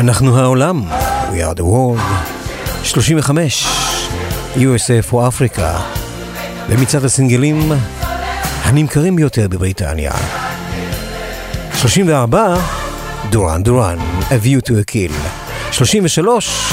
[0.09, 0.83] אנחנו העולם,
[1.31, 2.01] We are the world,
[2.85, 3.67] 35,
[4.57, 5.81] USF או אפריקה,
[6.69, 7.73] במצעד הסינגלים
[8.63, 10.13] הנמכרים ביותר בבריטניה.
[11.75, 12.57] 34,
[13.31, 15.13] דוראן דוראן, A View to a Kill.
[15.73, 16.73] 33,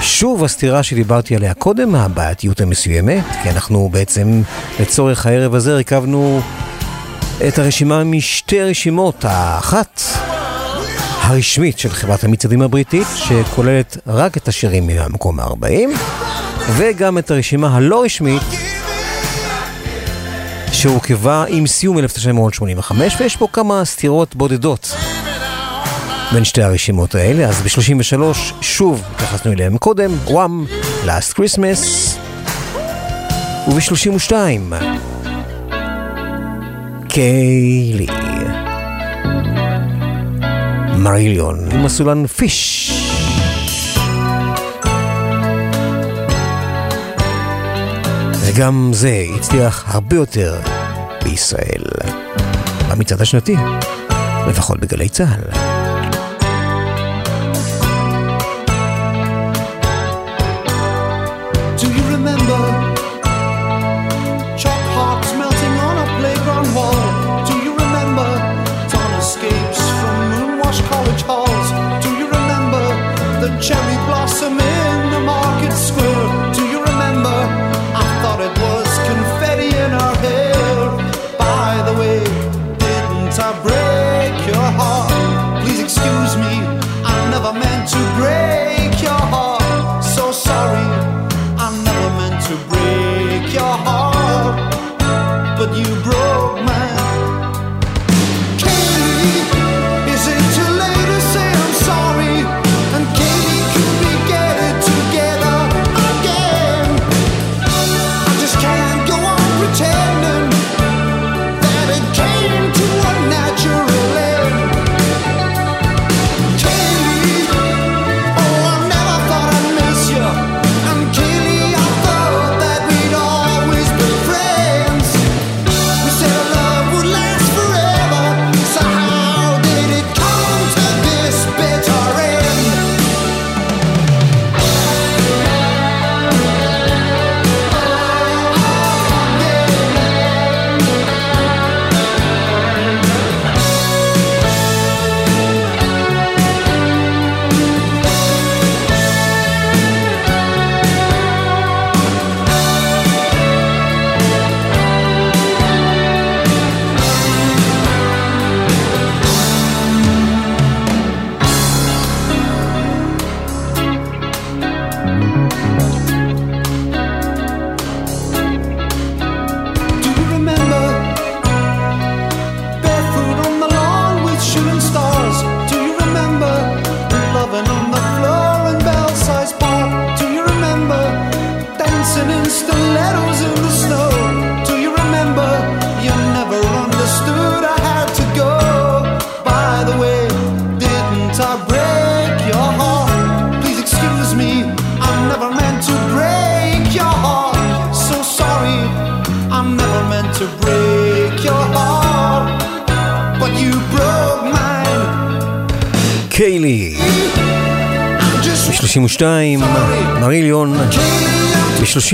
[0.00, 4.42] שוב הסתירה שדיברתי עליה קודם, הבעייתיות המסוימת, כי אנחנו בעצם
[4.80, 6.40] לצורך הערב הזה ריכבנו
[7.48, 10.03] את הרשימה משתי רשימות, האחת
[11.26, 15.88] הרשמית של חברת המצעדים הבריטית, שכוללת רק את השירים מהמקום ה-40,
[16.76, 18.42] וגם את הרשימה הלא רשמית,
[20.72, 24.94] שהורכבה עם סיום 1985, ויש פה כמה סתירות בודדות
[26.32, 27.48] בין שתי הרשימות האלה.
[27.48, 28.20] אז ב-33
[28.60, 30.64] שוב התייחסנו אליהם קודם, וואם,
[31.04, 32.18] Last Christmas,
[33.68, 34.32] וב-32,
[37.08, 38.23] קיילי.
[41.04, 42.90] מריליון עם הסולן פיש.
[48.40, 50.60] וגם זה הצליח הרבה יותר
[51.24, 51.84] בישראל,
[52.90, 53.56] במצעד השנתי,
[54.48, 55.63] לפחות בגלי צה"ל.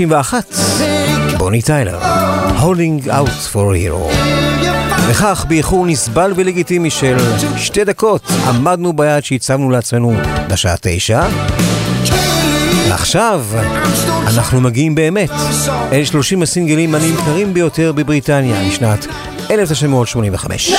[0.07, 0.45] 91,
[1.37, 1.99] בוני טיילר,
[2.59, 4.15] Holding Out for a Hero.
[5.07, 7.17] וכך, באיחור נסבל ולגיטימי של
[7.57, 10.13] שתי דקות, עמדנו ביד שהצבנו לעצמנו
[10.47, 11.27] בשעה תשע.
[12.91, 13.45] עכשיו
[14.27, 15.31] אנחנו מגיעים באמת
[15.91, 19.05] אל 30 הסינגלים הנמכרים ביותר בבריטניה משנת
[19.51, 20.71] 1985.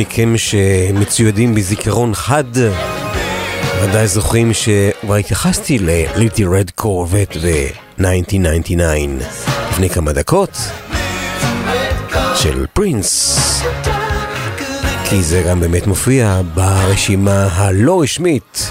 [0.00, 2.44] מכם שמצוידים בזיכרון חד,
[3.82, 8.02] ודאי זוכרים שכבר התייחסתי לליטי רד קורבט ו-1999
[9.70, 10.58] לפני כמה דקות
[12.34, 13.38] של פרינס,
[15.08, 18.70] כי זה גם באמת מופיע ברשימה הלא רשמית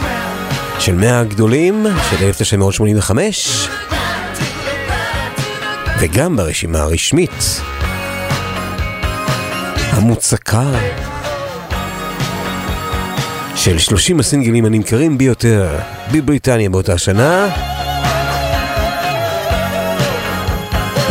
[0.79, 3.67] של 100 הגדולים של 1985
[5.99, 7.61] וגם ברשימה הרשמית
[9.91, 10.71] המוצקה
[13.69, 15.79] של 30 הסינגלים הנמכרים ביותר
[16.11, 17.49] בבריטניה באותה שנה,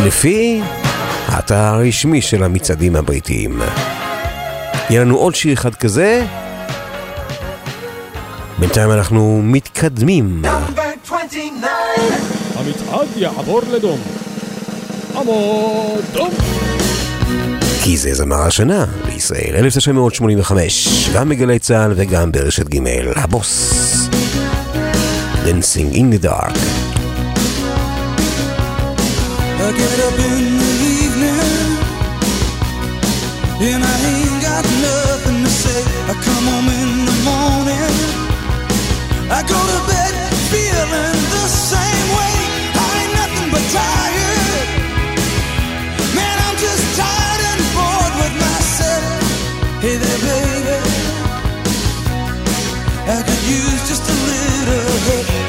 [0.05, 0.61] לפי
[1.27, 3.61] האתר הרשמי של המצעדים הבריטיים.
[4.89, 6.25] יהיה לנו עוד שיר אחד כזה.
[8.57, 10.41] בינתיים אנחנו מתקדמים.
[12.55, 13.99] המצעד יעבור לדום.
[15.15, 16.33] עמוד דום.
[17.83, 18.85] כי זה זמר השנה.
[19.19, 22.79] ישראל, 1985, גם בגלי צה"ל וגם ברשת ג'
[23.15, 24.09] הבוס.
[25.45, 26.55] Dancing in the dark.
[29.65, 30.73] I get up in the
[31.03, 31.69] evening
[33.69, 35.81] And I ain't got nothing to say
[36.11, 37.93] I come home in the morning
[39.37, 40.13] I go to bed
[40.51, 42.35] feeling the same way
[42.85, 44.78] I ain't nothing but tired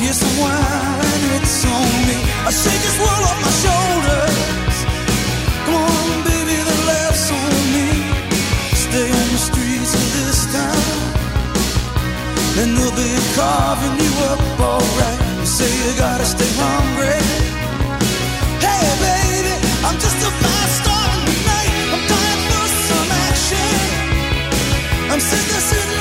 [0.00, 2.18] yes, a wine, it's on me.
[2.46, 4.76] I shake this world off my shoulders.
[5.64, 7.88] Come on, baby, the laughs on me.
[8.86, 10.96] Stay on the streets of this town,
[12.60, 15.20] and they'll be carving you up alright.
[15.40, 17.20] You say you gotta stay hungry.
[18.64, 19.54] Hey, baby,
[19.86, 21.72] I'm just a fast star tonight.
[21.92, 23.74] I'm dying for some action.
[25.12, 25.95] I'm sitting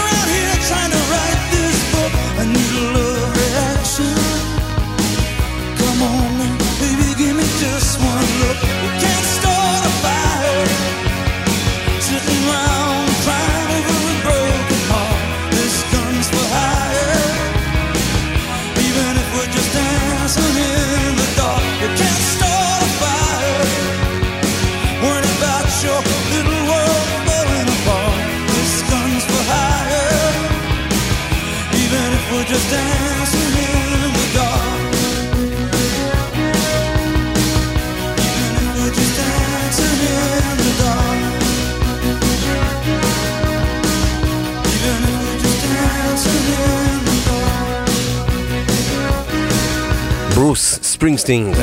[51.06, 51.56] ספרינגסטינג,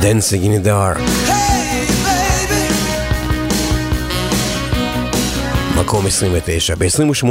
[0.00, 1.00] Dancing in the Dark.
[5.80, 7.26] מקום 29, ב-28,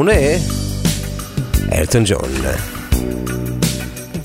[1.73, 2.29] אלטון ג'ון,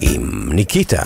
[0.01, 1.03] עם ניקיטה.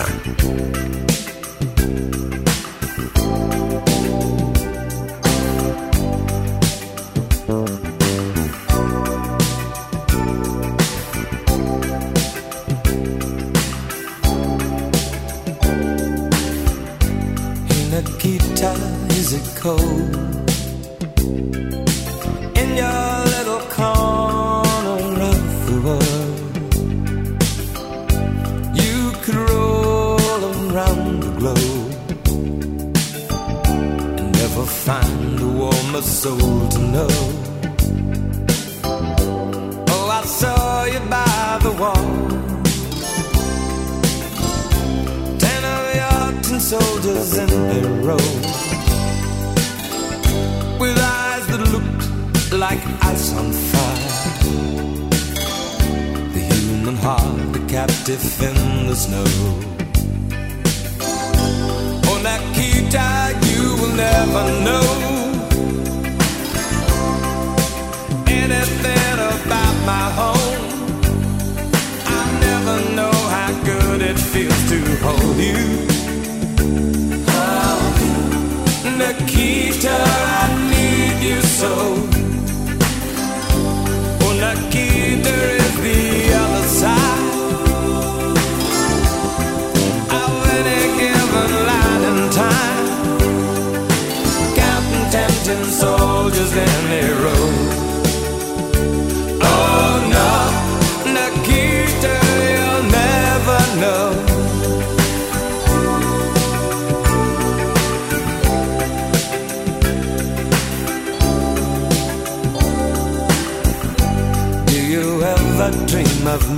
[58.15, 59.25] A in the snow
[62.07, 63.07] Oh, Nikita,
[63.47, 64.87] you will never know
[68.27, 70.65] Anything about my home
[72.07, 75.87] I never know how good it feels to hold you.
[77.27, 77.79] Oh,
[78.97, 79.97] Nikita,
[80.39, 81.73] I need you so.
[84.21, 85.54] Oh, Nikita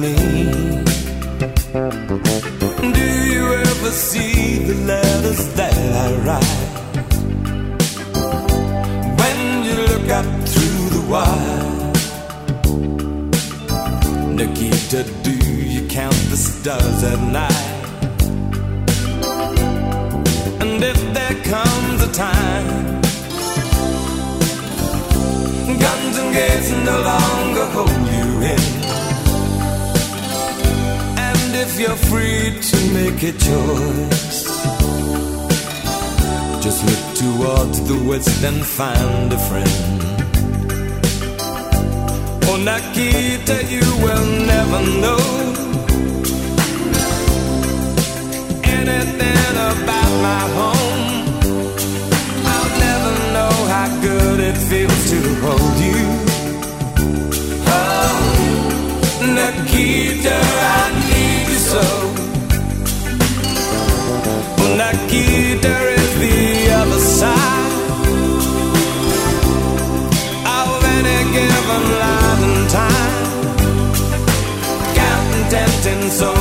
[0.07, 0.83] me?
[2.97, 6.63] Do you ever see the letters that I write?
[9.21, 11.63] When you look up through the wire
[14.37, 15.35] Nikita, do
[15.73, 17.73] you count the stars at night?
[20.63, 22.67] And if there comes a time
[25.83, 28.76] Guns and gates no longer hold you in
[31.79, 34.45] You're free to make a choice
[36.63, 40.01] Just look towards the west and find a friend
[42.49, 45.21] Oh, Nikita, you will never know
[48.63, 51.05] anything about my home.
[52.53, 56.01] I'll never know how good it it feels to hold you.
[57.67, 58.17] Oh,
[59.35, 60.37] Nikita,
[60.81, 61.06] I
[64.77, 67.71] Nikita is the other side
[70.45, 73.25] of any given life and time.
[74.93, 76.36] Counting tempting soldiers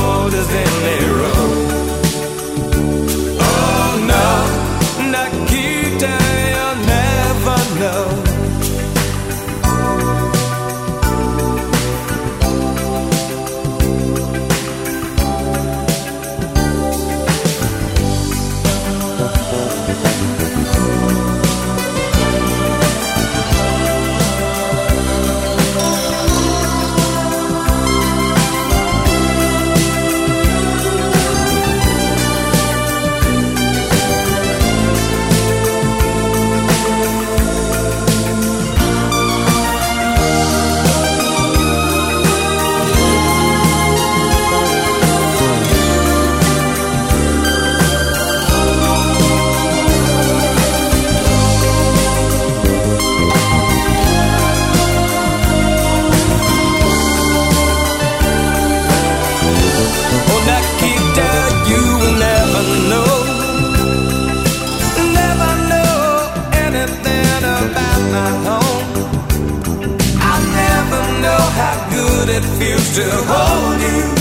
[72.59, 74.16] refuse to hold you.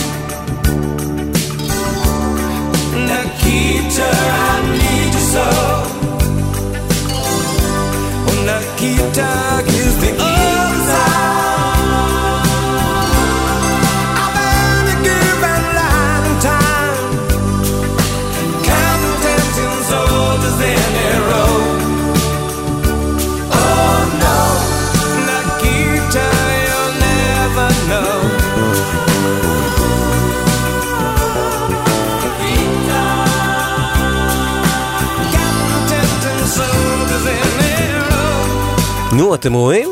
[39.17, 39.89] נו, אתם רואים?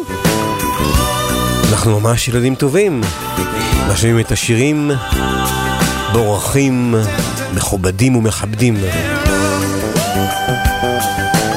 [1.70, 3.01] אנחנו ממש ילדים טובים.
[3.92, 4.90] משמיעים את השירים
[6.12, 6.94] באורחים
[7.55, 8.76] מכובדים ומכבדים.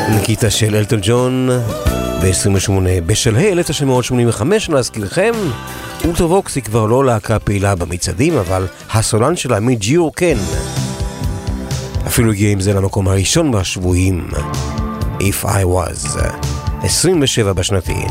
[0.10, 1.50] ניקיטה של אלטון ג'ון
[2.22, 2.72] ב-28
[3.06, 5.34] בשלהי 1985, להזכירכם,
[6.06, 10.38] אולטרווקס היא כבר לא להקה פעילה במצעדים, אבל הסולן שלה מג'יור כן.
[12.08, 14.28] אפילו הגיע עם זה למקום הראשון בשבויים,
[15.20, 16.37] If I Was.
[16.82, 18.06] 27 בשנתי.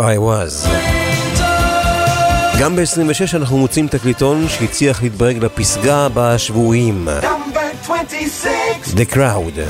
[0.00, 0.68] I Was.
[2.60, 8.94] גם ב-26 אנחנו מוצאים תקליטון שהצליח להתברג לפסגה 26.
[8.94, 9.60] The Crowd.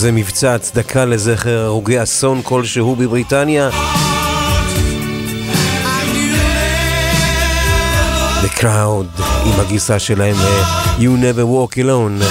[0.00, 3.70] איזה מבצע הצדקה לזכר הרוגי אסון כלשהו בבריטניה.
[8.44, 10.62] The Crowd עם הגרסה שלהם ל-
[10.98, 12.24] You Never Walk Alone.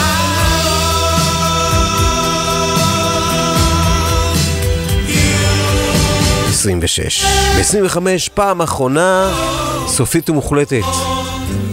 [7.58, 7.98] ב-25
[8.34, 9.32] פעם אחרונה
[9.88, 10.82] סופית ומוחלטת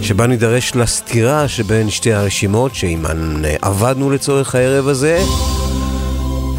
[0.01, 5.19] שבה נידרש לסתירה שבין שתי הרשימות שעימן אה, עבדנו לצורך הערב הזה.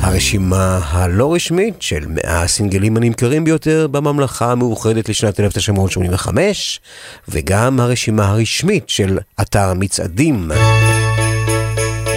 [0.08, 6.80] הרשימה הלא רשמית של 100 הסינגלים הנמכרים ביותר בממלכה המאוחדת לשנת 1985
[7.28, 10.50] וגם הרשימה הרשמית של אתר המצעדים.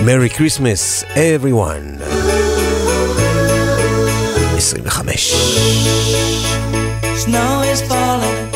[0.05, 2.03] Merry Christmas everyone.
[4.57, 5.33] 25
[7.25, 8.50] Snow is falling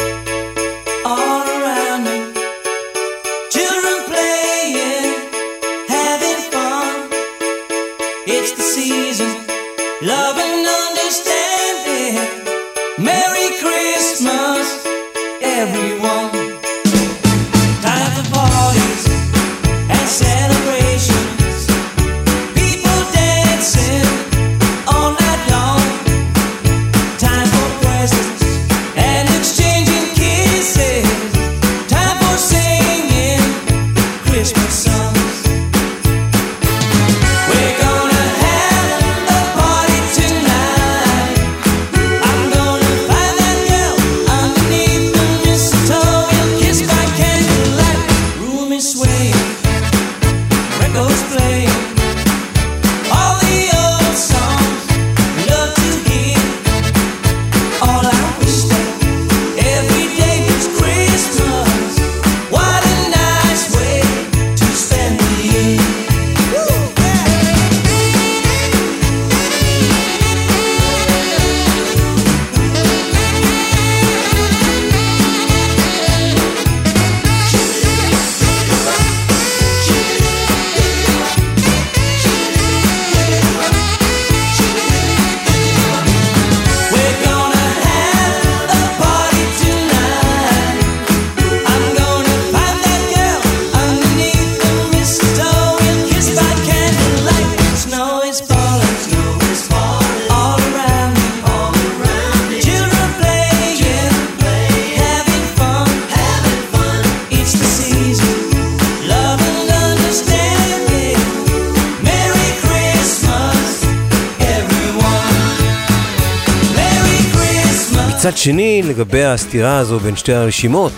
[119.46, 120.94] הסתירה הזו בין שתי הרשימות,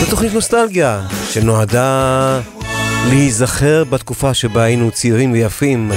[0.00, 2.40] זו תוכנית נוסטלגיה שנועדה
[3.08, 5.92] להיזכר בתקופה שבה היינו צעירים ויפים.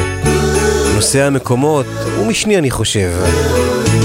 [0.95, 1.85] נושא המקומות
[2.17, 3.11] הוא משני אני חושב.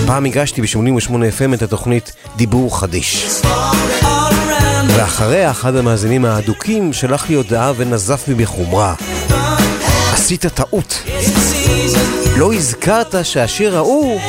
[0.06, 3.40] פעם הגשתי ב-88 FM את התוכנית דיבור חדיש.
[4.88, 8.94] ואחריה אחד המאזינים האדוקים שלח לי הודעה ונזף בי בחומרה.
[10.30, 11.02] עשית טעות.
[12.36, 14.20] לא הזכרת שהשיר ההוא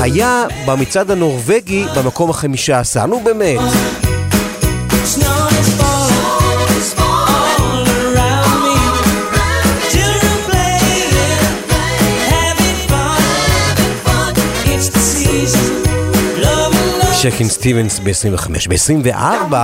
[0.00, 3.06] היה במצעד הנורבגי במקום החמישה עשר.
[3.06, 3.60] נו באמת.
[17.22, 18.48] שקין סטיבנס ב-25.
[18.68, 19.54] ב-24,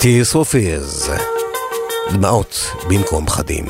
[0.00, 1.10] Tears for Fears.
[2.12, 3.64] דמעות במקום חדים.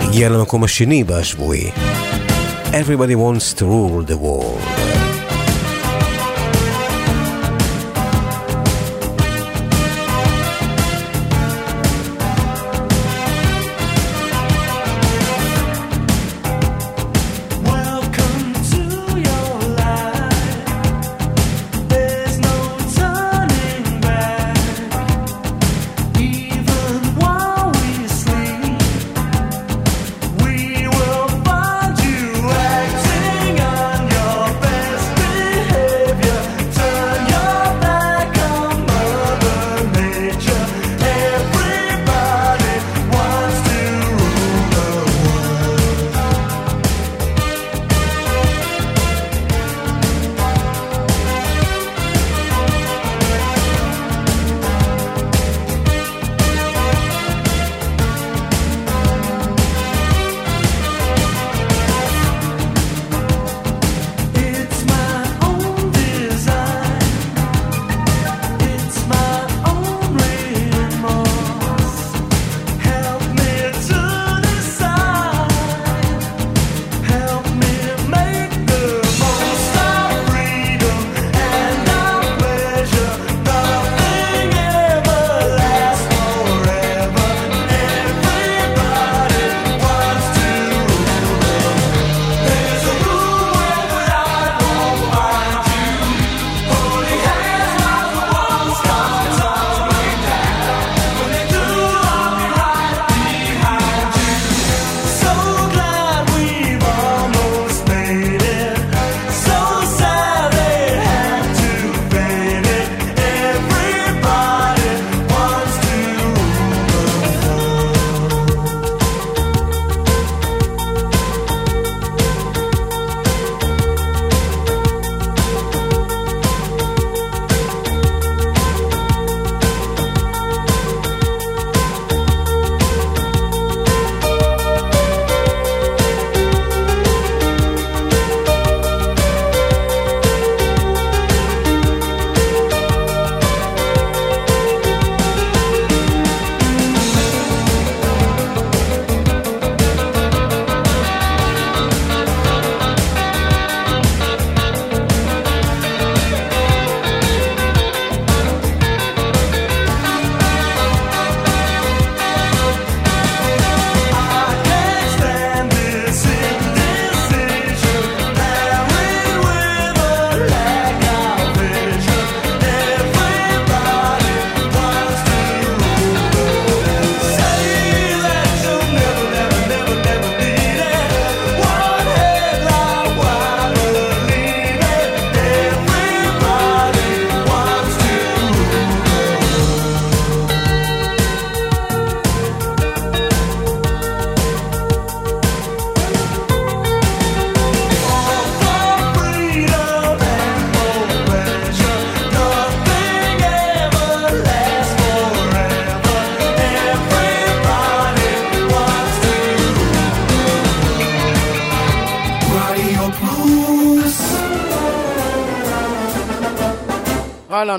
[0.00, 1.70] הגיע למקום השני בשבועי.
[2.72, 5.05] Everybody wants to rule the world.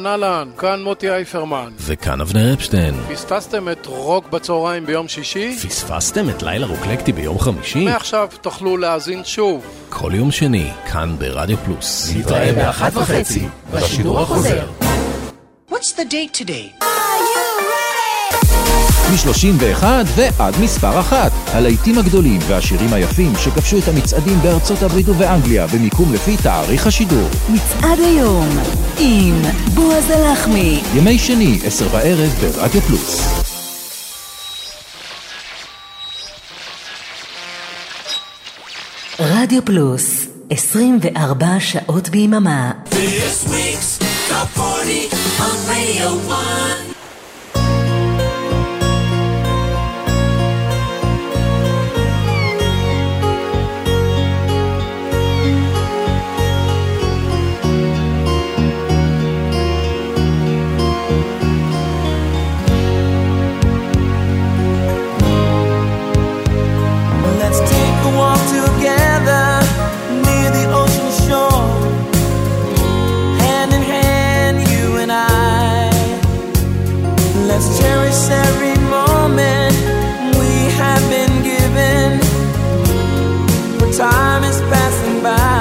[0.05, 1.71] אהלן, אהלן, כאן מוטי אייפרמן.
[1.79, 2.95] וכאן אבנר אפשטיין.
[3.13, 5.57] פספסתם את רוק בצהריים ביום שישי?
[5.67, 7.85] פספסתם את לילה רוקלקטי ביום חמישי?
[7.85, 9.65] מעכשיו תוכלו להאזין שוב.
[9.89, 12.13] כל יום שני, כאן ברדיו פלוס.
[12.15, 14.67] נתראה באחת וחצי, בשידור החוזר.
[15.71, 16.86] What's the date today?
[19.11, 19.85] מ-31
[20.15, 21.31] ועד מספר אחת.
[21.47, 27.29] הלהיטים הגדולים והשירים היפים שכבשו את המצעדים בארצות הברית ובאנגליה במיקום לפי תאריך השידור.
[27.49, 28.49] מצעד היום
[28.99, 29.41] עם
[29.73, 30.81] בועז הלחמי.
[30.95, 33.43] ימי שני, עשר בערב ברדיו פלוס.
[39.19, 42.71] רדיו פלוס, 24 שעות ביממה.
[42.89, 45.09] This week's Top 40
[45.39, 46.87] on Radio 1
[83.97, 85.56] Time is passing by.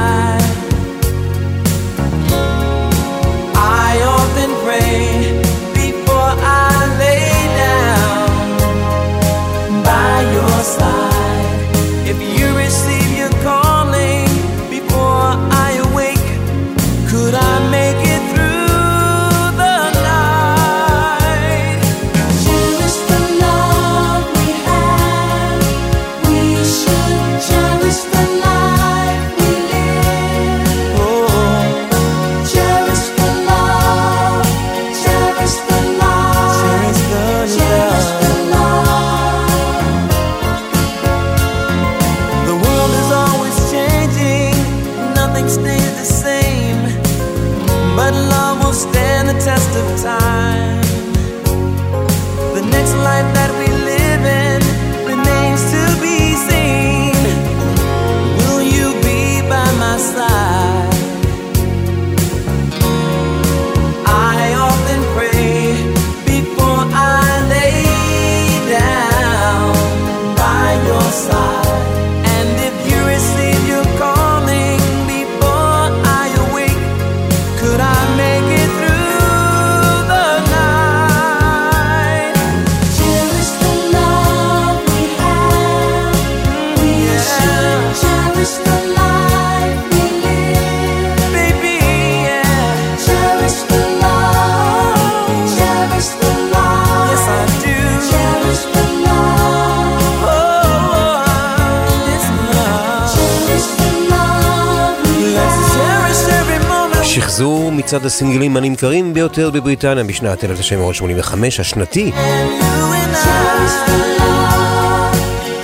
[107.86, 112.12] מצעד הסינגלים הנמכרים ביותר בבריטניה בשנת 1985, השנתי.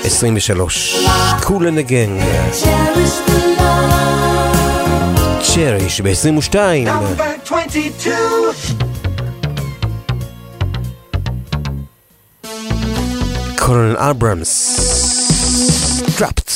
[0.04, 1.06] 23,
[1.42, 2.18] Kool and the Gang.
[5.40, 6.56] Cherish ב-22.
[13.58, 14.78] קולונל אברמס,
[16.18, 16.52] Trapped.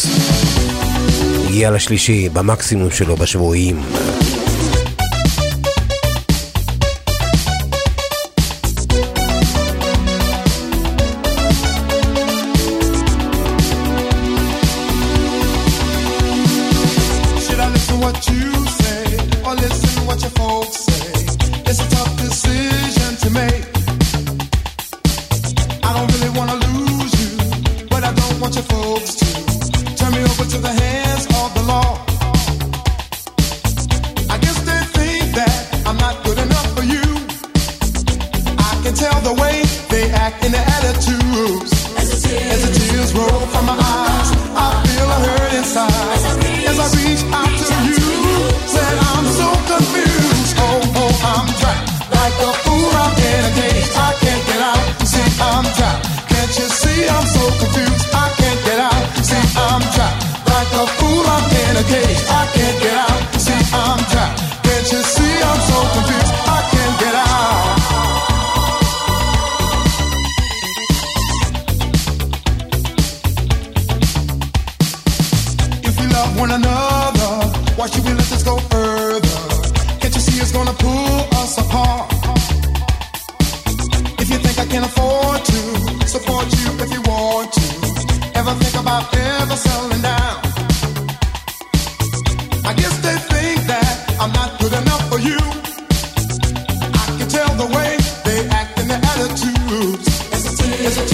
[1.47, 3.83] הגיע לשלישי במקסימום שלו בשבועים.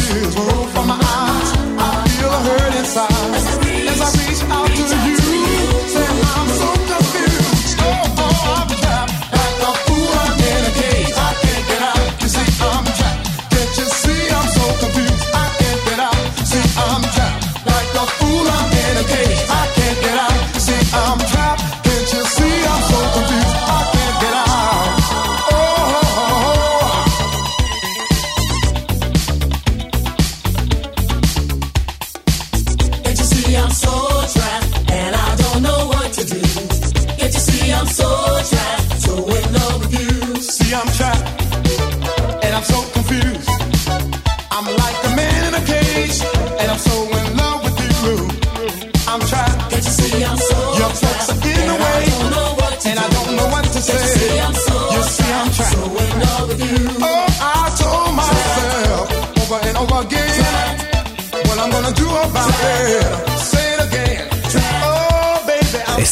[0.07, 1.51] tears roll from my eyes.
[1.79, 3.35] I feel a hurt inside
[3.93, 4.92] as I reach out to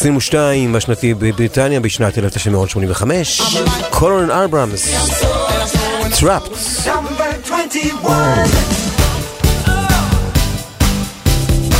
[0.00, 3.42] 22 השנתי בבריטניה בשנת 1985,
[3.90, 4.88] קולון ארברמס,
[6.20, 6.52] טראפט.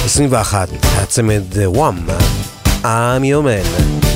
[0.04, 0.68] עשרים ואחת,
[0.98, 1.96] הצמד אה, וואם,
[2.84, 4.09] אה, עם יומן.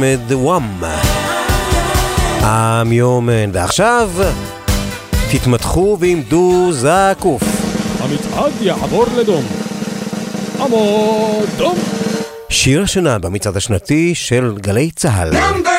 [0.00, 0.84] בעצם את אה, The Wham.
[2.42, 3.50] I'm your man.
[3.52, 4.10] ועכשיו,
[5.32, 7.42] תתמתחו ועמדו זקוף.
[8.00, 9.44] המצעד יעבור לדום.
[10.60, 11.78] עמוד דום.
[12.48, 15.32] שיר השנה במצעד השנתי של גלי צה"ל.
[15.32, 15.77] Number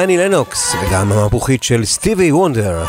[0.00, 2.84] דני לנוקס, וגם המהפוכית של סטיבי וונדר.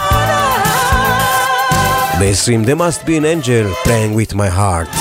[2.19, 4.97] ב-20 The must be an angel, playing with my heart.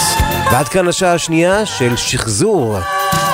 [0.53, 2.79] ועד כאן השעה השנייה של שחזור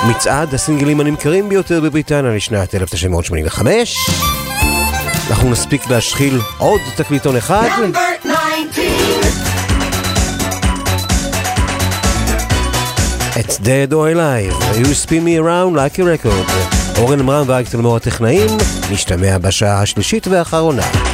[0.08, 4.10] מצעד הסינגלים הנמכרים ביותר בבריטניה לשנת 1985.
[5.30, 7.68] אנחנו נספיק להשחיל עוד תקליטון אחד.
[13.36, 16.75] It's dead or alive, you spin me around like a record.
[16.98, 18.50] אורן מרם ואריק תלמור הטכנאים,
[18.92, 21.05] נשתמע בשעה השלישית והאחרונה.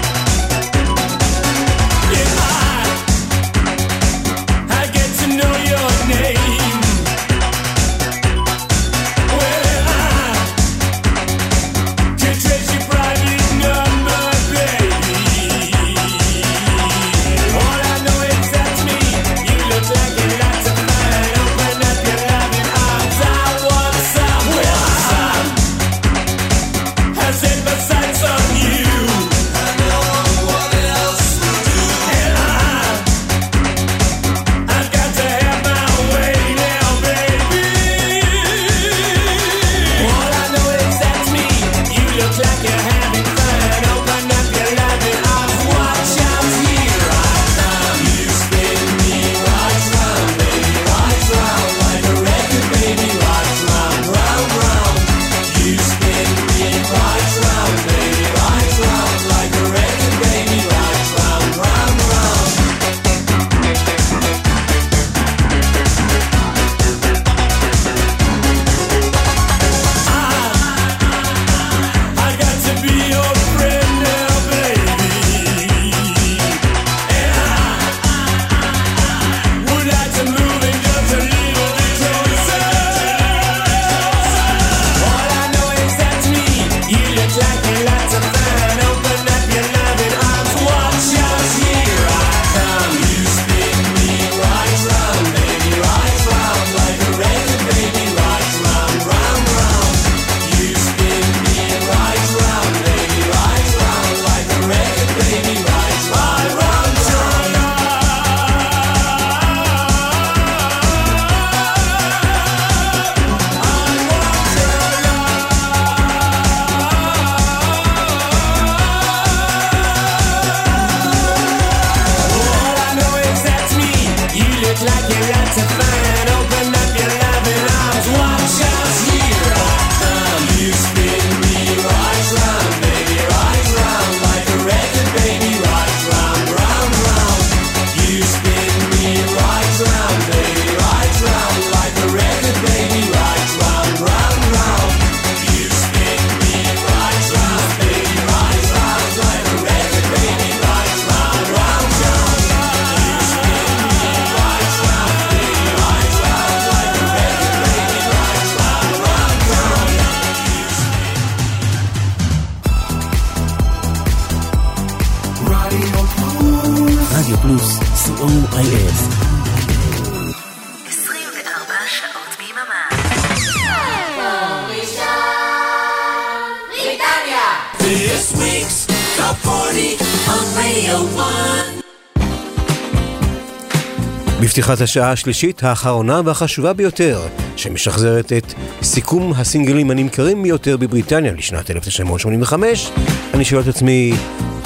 [184.62, 187.20] פתיחת השעה השלישית, האחרונה והחשובה ביותר,
[187.56, 192.90] שמשחזרת את סיכום הסינגלים הנמכרים ביותר בבריטניה לשנת 1985,
[193.34, 194.12] אני שואל את עצמי,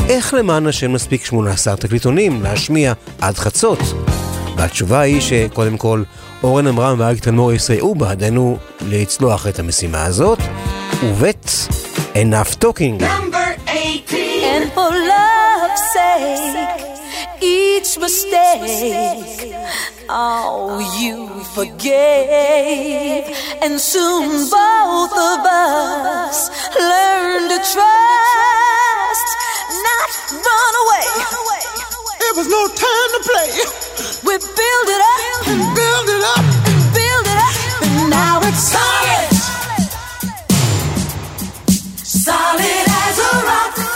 [0.09, 3.79] איך למען השם מספיק 18 תקליטונים להשמיע עד חצות?
[4.57, 6.03] והתשובה היא שקודם כל,
[6.43, 8.59] אורן עמרם ואריק תלמור יסייעו בעדנו
[8.89, 10.39] לצלוח את המשימה הזאת,
[11.05, 11.69] ובית,
[12.15, 13.03] enough talking.
[14.57, 16.83] And for love's sake,
[17.43, 19.36] each mistake.
[20.09, 23.25] Oh, you forgave,
[23.61, 29.29] and soon both of us learned to trust,
[29.83, 31.07] not run away.
[32.21, 33.51] It was no time to play.
[34.23, 38.63] We build it up and build it up and build it up, and now it's
[38.63, 39.31] solid,
[42.05, 43.96] solid as a rock.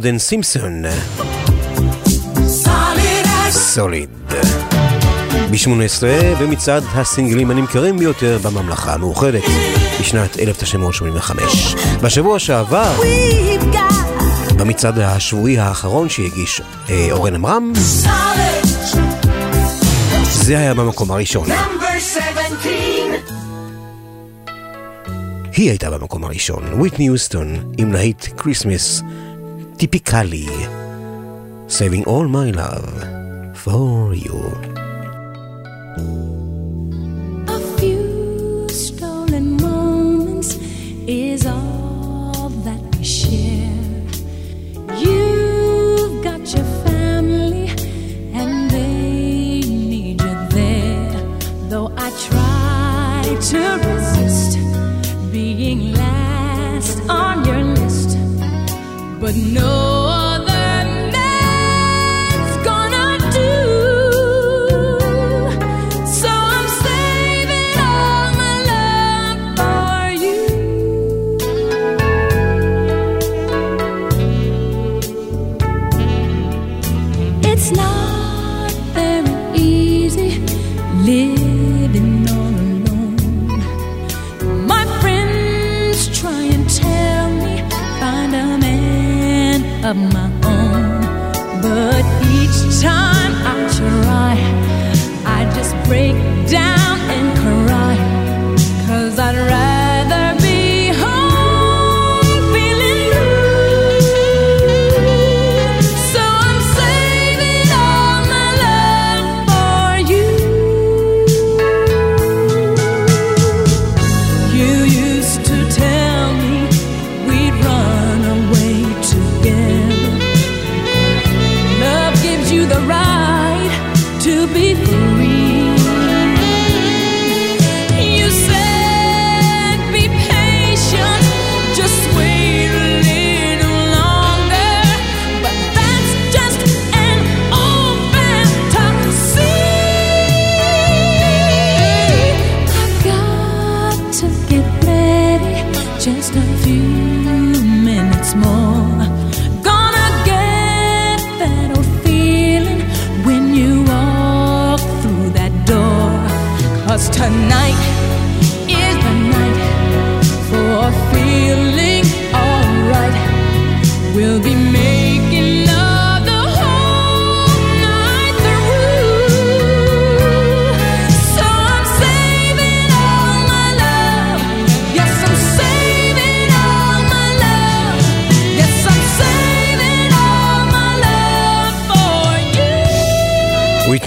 [0.00, 0.82] ג'ורדן סימפסון.
[3.50, 4.08] סוליד.
[5.50, 6.02] ב-18
[6.40, 9.42] במצעד הסינגלים הנמכרים ביותר בממלכה המאוחדת
[10.00, 11.74] בשנת 1985.
[12.02, 12.92] בשבוע שעבר,
[14.56, 17.72] במצעד השבועי האחרון שהגיש אה, אורן עמרם,
[20.30, 21.46] זה היה במקום הראשון.
[25.52, 29.02] היא הייתה במקום הראשון, וויטני יוסטון עם להיט כריסמס
[29.80, 30.46] typically,
[31.66, 34.69] saving all my love for you.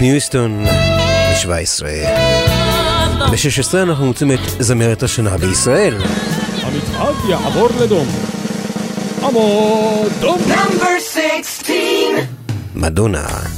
[0.04, 1.84] ניוסטון ב-17.
[3.30, 5.96] ב-16 אנחנו מוצאים את זמרת השנה בישראל.
[6.62, 8.06] המצעד יעבור לדום.
[9.22, 10.38] עמוד דום.
[12.74, 13.53] מדונה.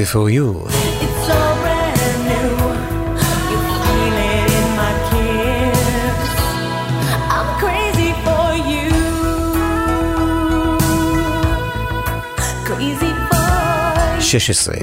[0.00, 0.66] Crazy for You.
[14.20, 14.74] שש עשרה.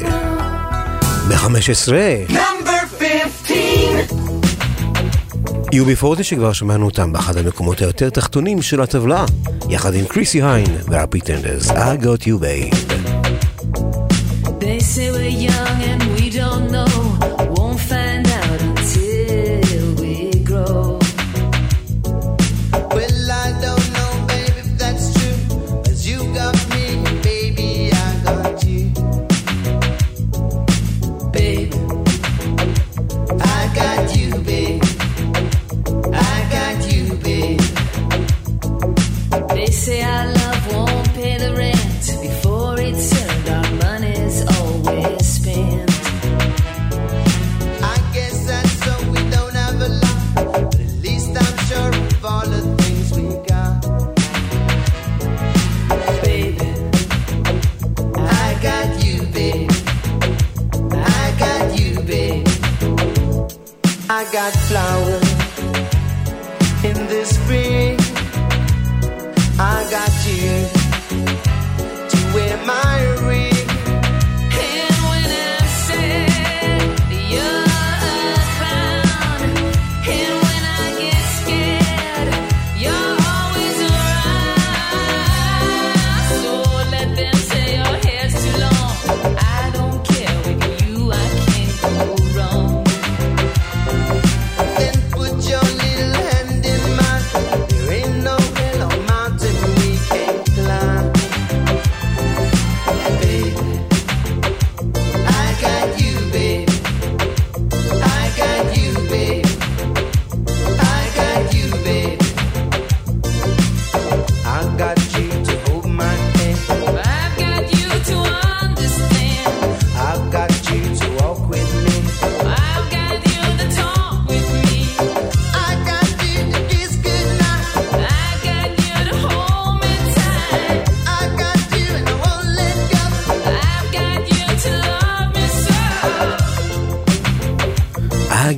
[1.29, 1.91] ב-15.
[5.71, 9.25] UB40 שכבר שמענו אותם באחד המקומות היותר תחתונים של הטבלה,
[9.69, 12.86] יחד עם קריסי היין והפיטנדס, I got you babe.
[15.37, 16.06] young and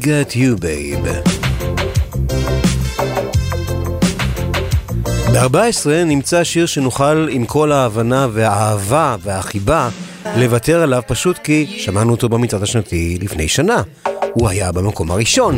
[0.09, 1.07] got you, babe.
[5.33, 9.89] ב-14 נמצא שיר שנוכל עם כל ההבנה והאהבה והחיבה
[10.35, 13.81] לוותר עליו פשוט כי שמענו אותו במצעד השנתי לפני שנה.
[14.33, 15.57] הוא היה במקום הראשון.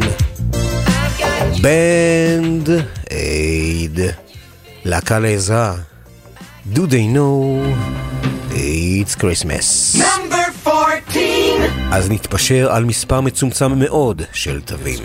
[1.61, 2.69] בנד
[3.11, 3.99] אייד.
[4.85, 5.75] להקה לעזרה.
[6.73, 7.57] Do they know
[8.51, 10.20] it's Christmas.
[11.61, 11.97] Number 14.
[11.97, 14.99] אז נתפשר על מספר מצומצם מאוד של תווים.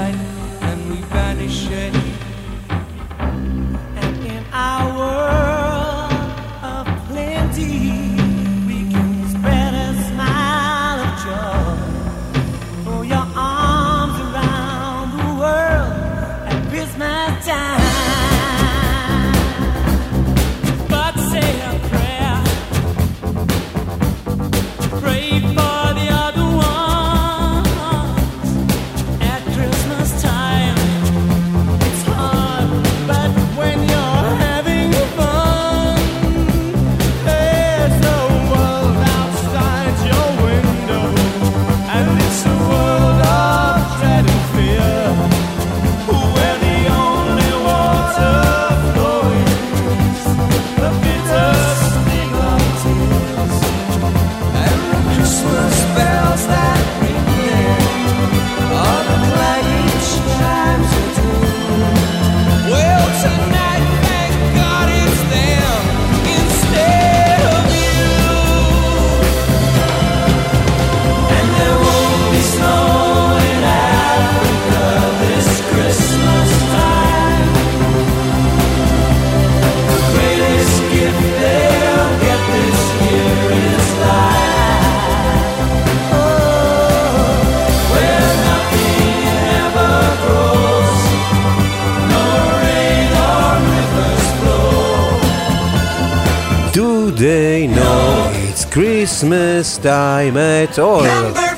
[97.22, 101.04] they know it's Christmas time at all?
[101.04, 101.51] Number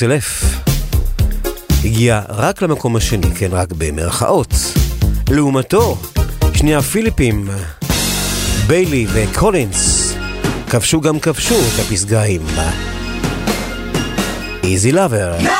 [0.00, 0.44] XLF
[1.84, 4.54] הגיע רק למקום השני, כן, רק במרכאות.
[5.30, 5.98] לעומתו,
[6.54, 7.48] שני הפיליפים,
[8.66, 10.14] ביילי וקולינס,
[10.70, 12.70] כבשו גם כבשו את הפסגה עם אה,
[14.62, 15.59] איזי לאבר.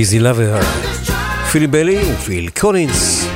[0.00, 0.60] איזי לאבר,
[1.52, 3.26] פילי בלי ופיל קולינס.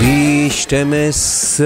[0.00, 1.62] B12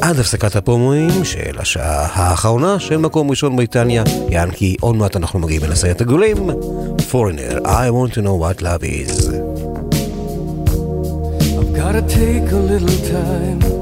[0.00, 5.38] עד הפסקת הפומואים של השעה האחרונה של מקום ראשון בריטניה, יען כי עוד מעט אנחנו
[5.38, 6.50] מגיעים אל הסרט הגדולים,
[7.10, 9.28] Foreigner, I want to know what love is.
[11.58, 13.81] I've gotta take a little time.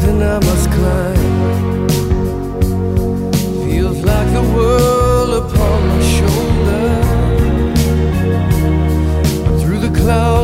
[0.00, 1.88] mountain I must climb.
[3.64, 6.88] Feels like the world upon my shoulder.
[9.60, 10.39] Through the clouds.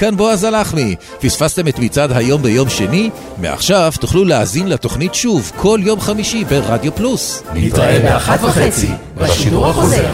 [0.00, 0.94] כאן בועז הלחמי.
[1.20, 3.10] פספסתם את מצעד היום ביום שני?
[3.38, 7.42] מעכשיו תוכלו להאזין לתוכנית שוב כל יום חמישי ברדיו פלוס.
[7.54, 10.10] נתראה באחת וחצי, בשידור החוזר.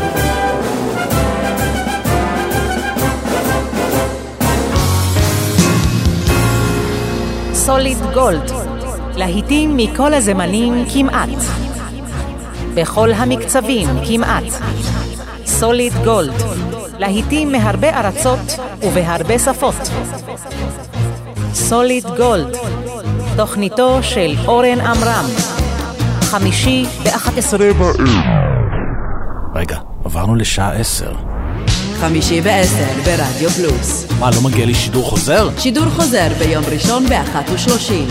[7.54, 8.52] סוליד גולד,
[9.16, 11.28] להיטים מכל הזמנים כמעט.
[12.74, 14.44] בכל המקצבים כמעט.
[15.46, 16.42] סוליד גולד,
[16.98, 19.74] להיטים מהרבה ארצות ובהרבה שפות.
[21.54, 22.56] סוליד גולד,
[23.36, 25.24] תוכניתו של אורן עמרם,
[26.22, 27.56] חמישי ב-11
[29.54, 31.12] רגע, עברנו לשעה עשר.
[32.00, 34.06] חמישי בעשר ברדיו פלוס.
[34.20, 35.48] מה, לא מגיע לי שידור חוזר?
[35.58, 38.08] שידור חוזר ביום ראשון באחת ושלושים.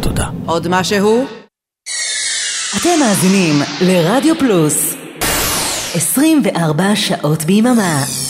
[0.00, 0.26] תודה.
[0.46, 1.26] עוד משהו?
[2.80, 4.94] אתם מאזינים לרדיו פלוס
[5.94, 8.21] 24 שעות ביממה.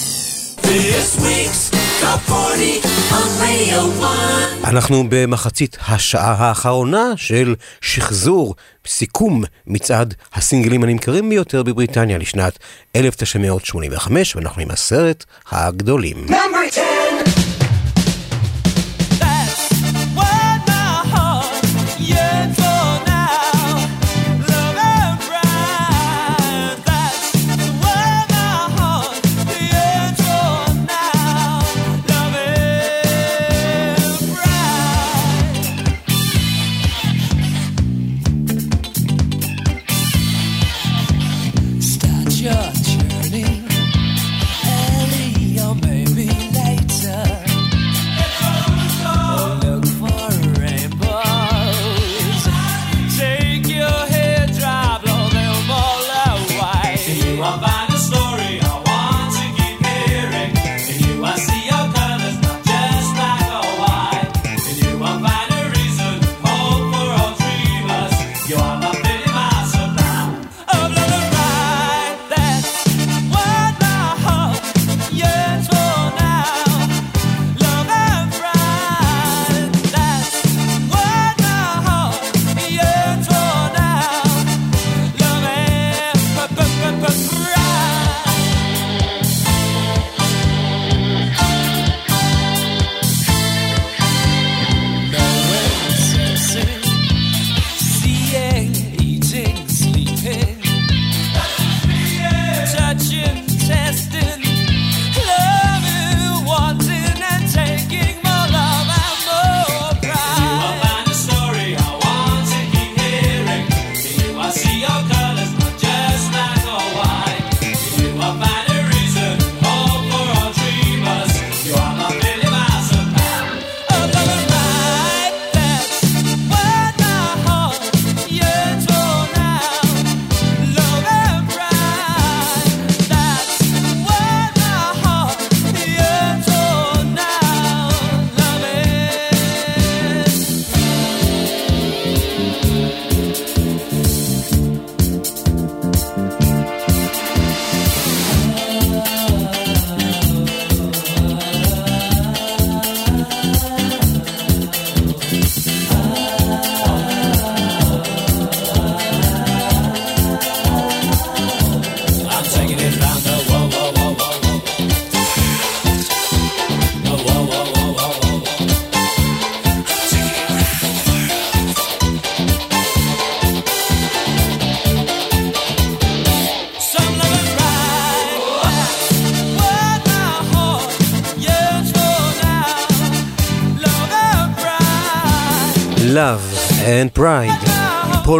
[0.72, 1.70] This week's
[2.00, 4.64] Top 40 on Radio 1.
[4.64, 8.54] אנחנו במחצית השעה האחרונה של שחזור,
[8.86, 12.58] סיכום מצעד הסינגלים הנמכרים ביותר בבריטניה לשנת
[12.96, 16.26] 1985, ואנחנו עם הסרט הגדולים.
[16.28, 17.01] Number 10.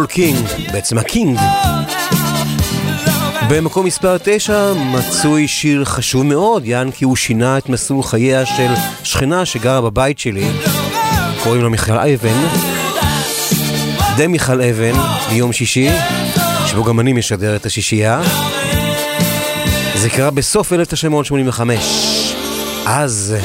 [0.03, 1.39] פול קינג, בעצם הקינג.
[3.49, 8.67] במקום מספר 9 מצוי שיר חשוב מאוד, יען כי הוא שינה את מסלול חייה של
[9.03, 10.47] שכנה שגרה בבית שלי,
[11.43, 12.45] קוראים לה מיכל אבן,
[14.17, 14.93] די מיכל אבן,
[15.29, 15.89] ביום שישי,
[16.67, 18.21] שבו גם אני משדר את השישייה.
[19.95, 22.35] זה קרה בסוף 1985.
[22.85, 23.35] אז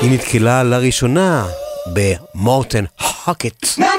[0.00, 1.46] היא נתקלה לראשונה
[1.86, 2.84] במורטן
[3.24, 3.64] הוקט.
[3.78, 3.91] No!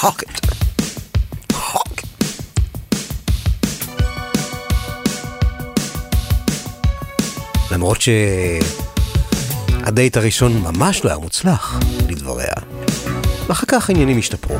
[0.00, 0.40] pocket.
[1.52, 2.06] Pocket.
[7.70, 7.98] למרות
[9.84, 12.52] שהדייט הראשון ממש לא היה מוצלח, לדבריה.
[13.46, 14.56] ואחר כך העניינים השתפרו.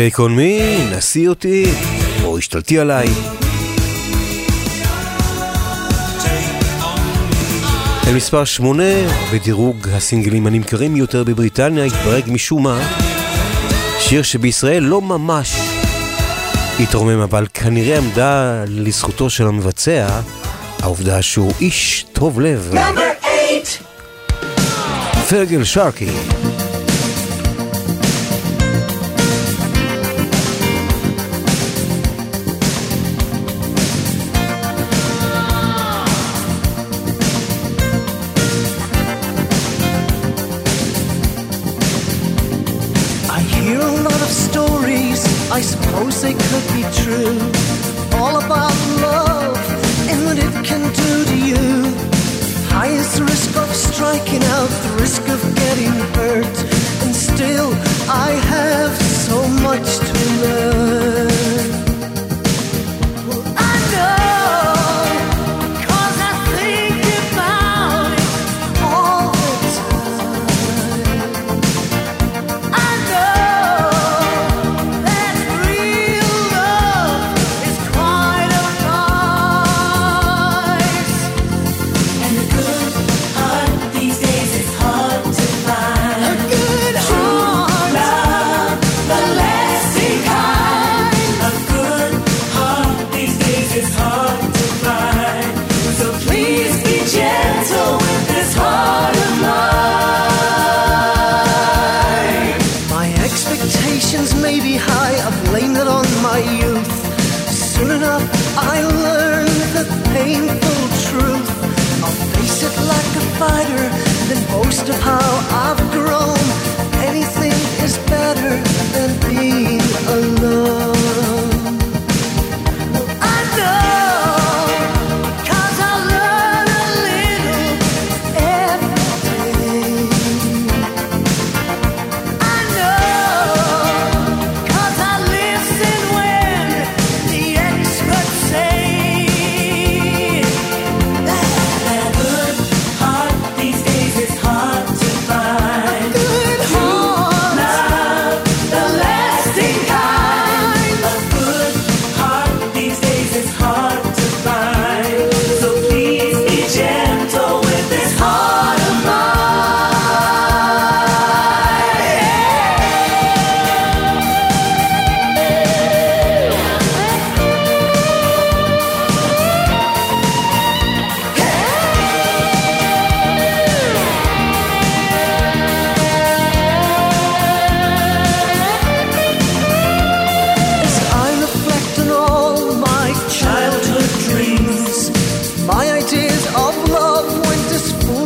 [0.00, 1.64] טייק און מי, נשיא אותי,
[2.24, 3.06] או השתלטי עליי.
[8.06, 8.82] אל מספר שמונה,
[9.32, 12.82] בדירוג הסינגלים הנמכרים יותר בבריטניה התברג משום מה
[13.98, 15.56] שיר שבישראל לא ממש
[16.80, 20.20] התרומם, אבל כנראה עמדה לזכותו של המבצע
[20.78, 22.74] העובדה שהוא איש טוב לב.
[25.28, 26.39] פרגל שרקי.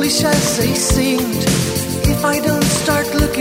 [0.04, 1.44] Foolish as they seemed.
[2.06, 3.33] If I don't start looking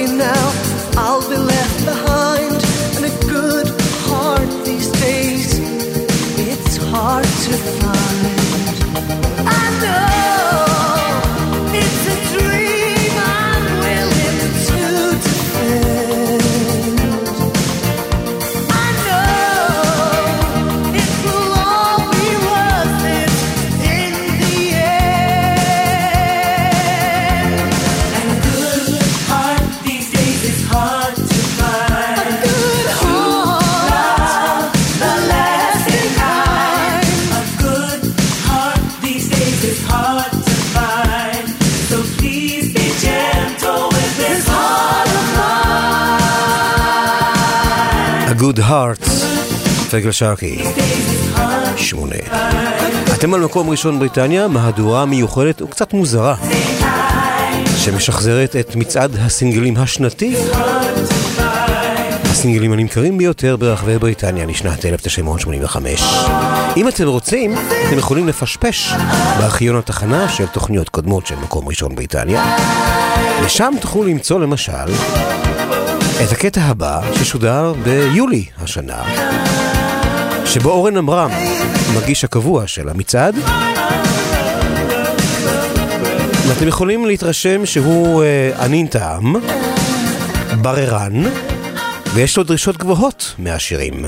[48.74, 49.10] Heart,
[49.92, 50.64] פגל שרקי,
[51.78, 52.16] שמונה.
[53.16, 56.36] אתם על מקום ראשון בריטניה, מהדורה מיוחדת וקצת מוזרה,
[57.78, 60.36] שמשחזרת את מצעד הסינגלים השנתי.
[62.32, 66.04] הסינגלים הנמכרים ביותר ברחבי בריטניה לשנת 1985.
[66.78, 67.54] אם אתם רוצים,
[67.88, 68.94] אתם יכולים לפשפש
[69.40, 72.58] בארכיון התחנה של תוכניות קודמות של מקום ראשון בריטניה,
[73.46, 74.86] ושם תוכלו למצוא למשל
[76.22, 79.04] את הקטע הבא ששודר ביולי השנה,
[80.46, 81.32] שבו אורן עמרם,
[81.98, 83.36] מגיש הקבוע של המצעד,
[86.48, 89.36] ואתם יכולים להתרשם שהוא אה, ענין טעם,
[90.62, 91.24] בררן,
[92.14, 94.06] ויש לו דרישות גבוהות מהשירים.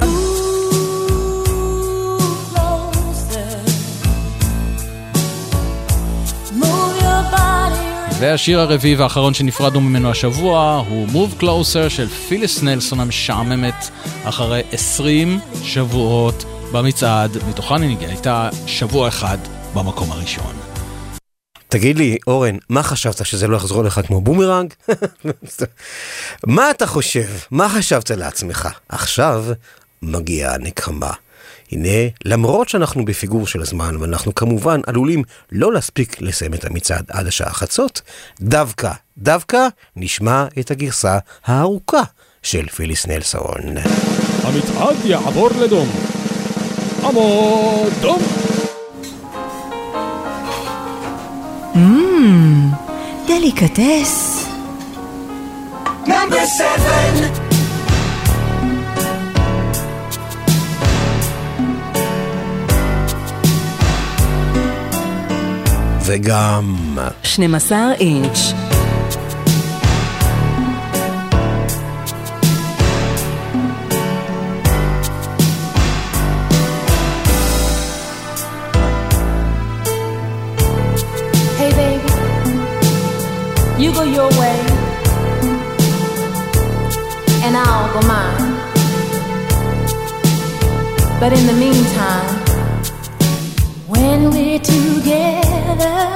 [8.25, 13.89] והשיר הרביעי והאחרון שנפרדנו ממנו השבוע הוא Move Closer של פיליס נלסון המשעממת
[14.23, 19.37] אחרי 20 שבועות במצעד, מתוכן היא הייתה שבוע אחד
[19.73, 20.55] במקום הראשון.
[21.67, 24.73] תגיד לי, אורן, מה חשבת שזה לא יחזור לך כמו בומרנג?
[26.47, 27.27] מה אתה חושב?
[27.51, 28.69] מה חשבת לעצמך?
[28.89, 29.45] עכשיו
[30.01, 31.11] מגיעה הנקמה.
[31.71, 37.27] הנה, למרות שאנחנו בפיגור של הזמן, ואנחנו כמובן עלולים לא להספיק לסיים את המצעד עד
[37.27, 38.01] השעה חצות,
[38.41, 42.01] דווקא, דווקא נשמע את הגרסה הארוכה
[42.43, 43.61] של פיליס נלסון.
[44.43, 45.89] המצעד יעבור לדום.
[47.03, 48.21] עמוד דום.
[51.73, 51.77] Mmm,
[53.27, 54.45] דליקטס.
[56.05, 57.44] Number seven.
[66.06, 66.98] וגם...
[67.22, 68.54] 12 אינץ'.
[81.58, 82.10] Hey, baby,
[83.82, 84.58] you go your way,
[87.44, 88.48] and I'll go mine.
[91.20, 92.33] But in the meantime,
[93.87, 96.13] when we're together,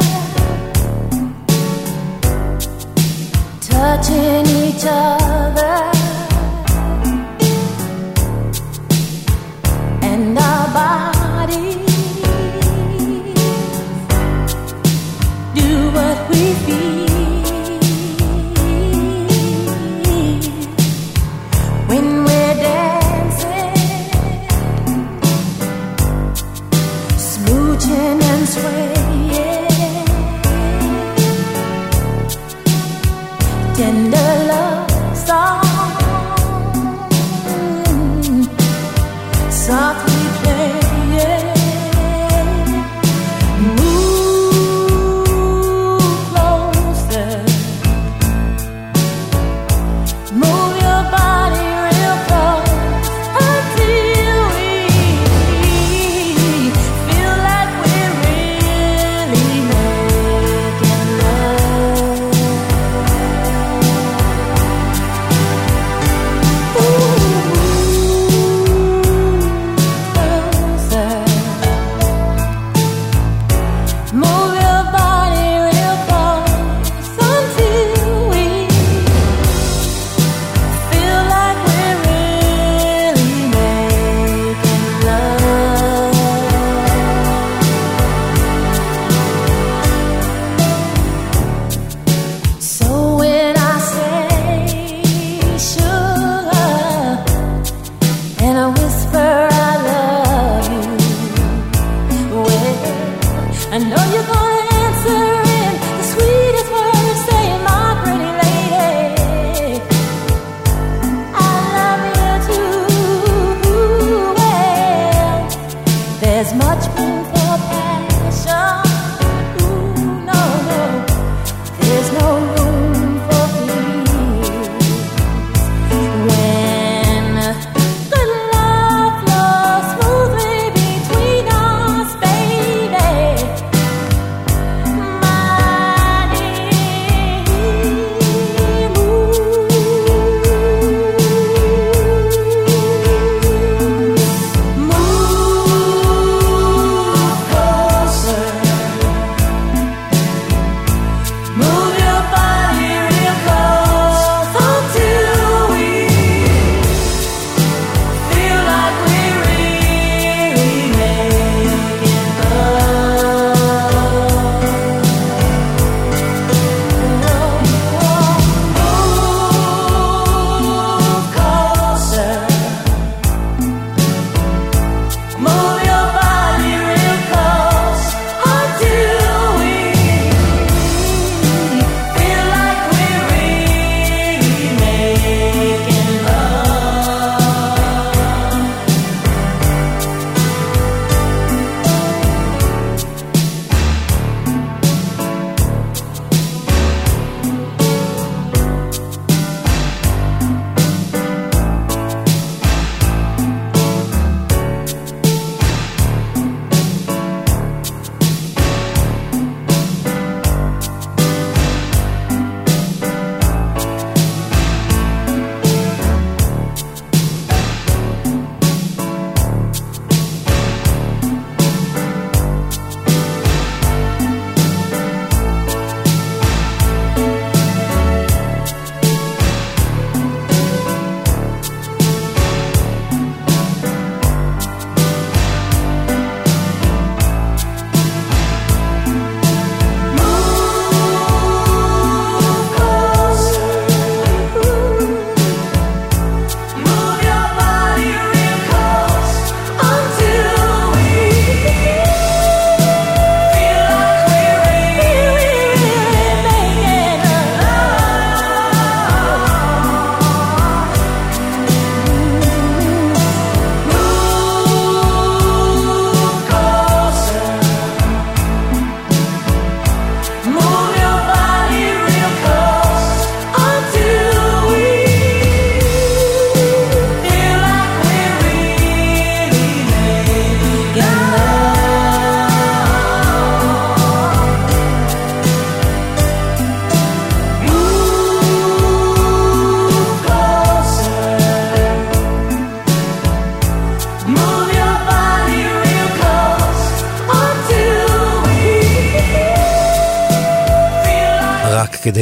[3.62, 5.92] touching each other,
[10.02, 11.89] and our bodies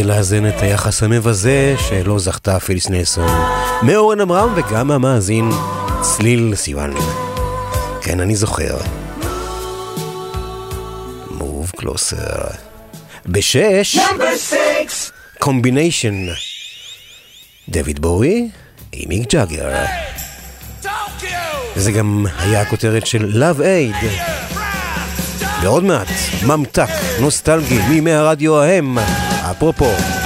[0.07, 3.29] כדי לאזן את היחס המבזה שלא זכתה פיליס נלסון
[3.81, 5.49] מאורן עמרם וגם המאזין
[6.01, 6.93] צליל סיוון.
[8.01, 8.77] כן, אני זוכר.
[11.31, 12.47] Move Closer.
[13.25, 13.97] בשש,
[15.39, 16.25] combination.
[17.69, 18.49] דויד בואי
[18.91, 19.85] עם מיק ג'אגר.
[21.75, 24.05] וזה גם היה הכותרת של Live Aid.
[25.61, 26.07] ועוד מעט,
[26.45, 28.97] ממתק, נוסטלגי, מימי הרדיו ההם,
[29.59, 30.16] Popo.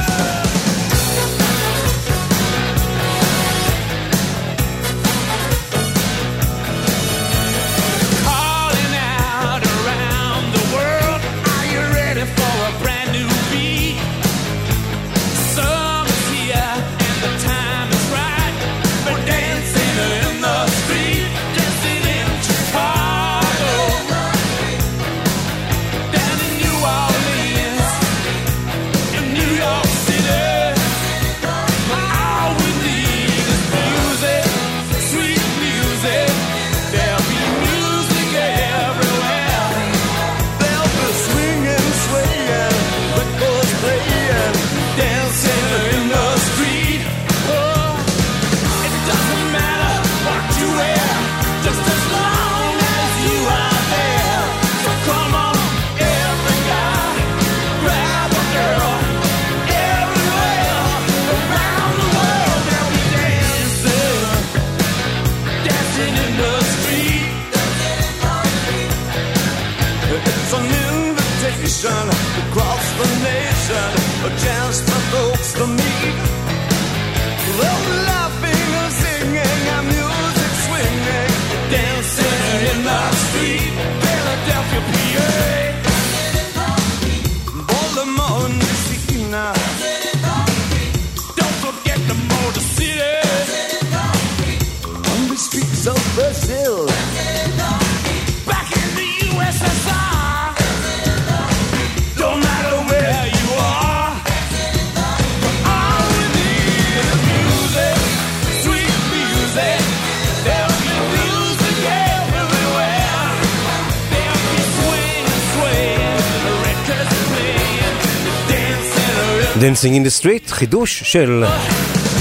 [119.82, 121.44] Dancing in the Street, חידוש של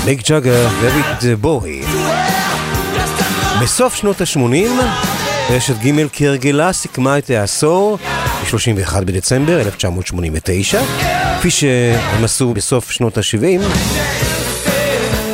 [0.04, 1.82] מיק ג'אגר ודויד בואי.
[3.62, 4.82] בסוף שנות ה-80,
[5.50, 7.98] רשת ג' כהרגלה סיכמה את העשור
[8.44, 10.82] ב-31 בדצמבר 1989,
[11.38, 13.62] כפי שהם עשו בסוף שנות ה-70,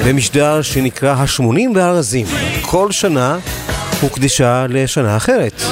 [0.07, 1.43] במשדר שנקרא ה-80
[1.75, 2.27] והרזים.
[2.63, 3.39] כל שנה
[4.01, 5.63] הוקדשה לשנה אחרת.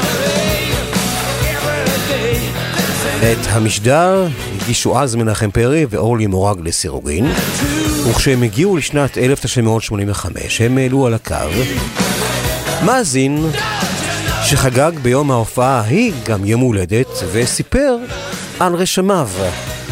[3.32, 4.26] את המשדר
[4.62, 7.26] הגישו אז מנחם פרי ואורלי מורג לסירוגין,
[8.10, 11.34] וכשהם הגיעו לשנת 1985 הם העלו על הקו
[12.86, 13.46] מאזין
[14.42, 17.96] שחגג ביום ההופעה ההיא גם יום הולדת וסיפר
[18.60, 19.28] על רשמיו.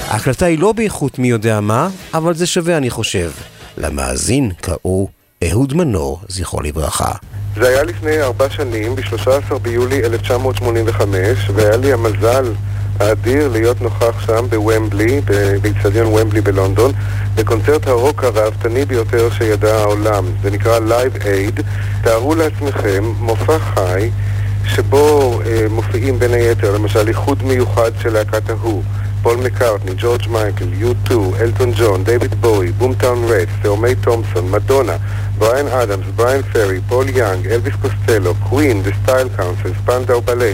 [0.09, 3.31] ההקלטה היא לא באיכות מי יודע מה, אבל זה שווה אני חושב.
[3.77, 5.09] למאזין קראו
[5.51, 7.13] אהוד מנור, זכרו לברכה.
[7.57, 12.53] זה היה לפני ארבע שנים, ב-13 ביולי 1985, והיה לי המזל
[13.03, 15.21] האדיר להיות נוכח שם בוומבלי,
[15.63, 16.93] באיצטדיון וומבלי בלונדון,
[17.35, 20.25] בקונצרט הרוק הראוותני ביותר שידע העולם.
[20.43, 21.63] זה נקרא Live Aid.
[22.03, 24.11] תארו לעצמכם מופע חי
[24.65, 28.83] שבו אה, מופיעים בין היתר, למשל איחוד מיוחד של להקת ההוא.
[29.23, 34.97] פול מקארטני, ג'ורג' מייקל, U2, אלטון ג'ון, דייוויד בואי, בומטאון רטס, תאומי תומפסון, מדונה,
[35.39, 40.53] בריאן אדמס, בריאן פרי, פול יאנג, אלוויס קוסטלו, קווין, Style Council, ספנדאו בלה,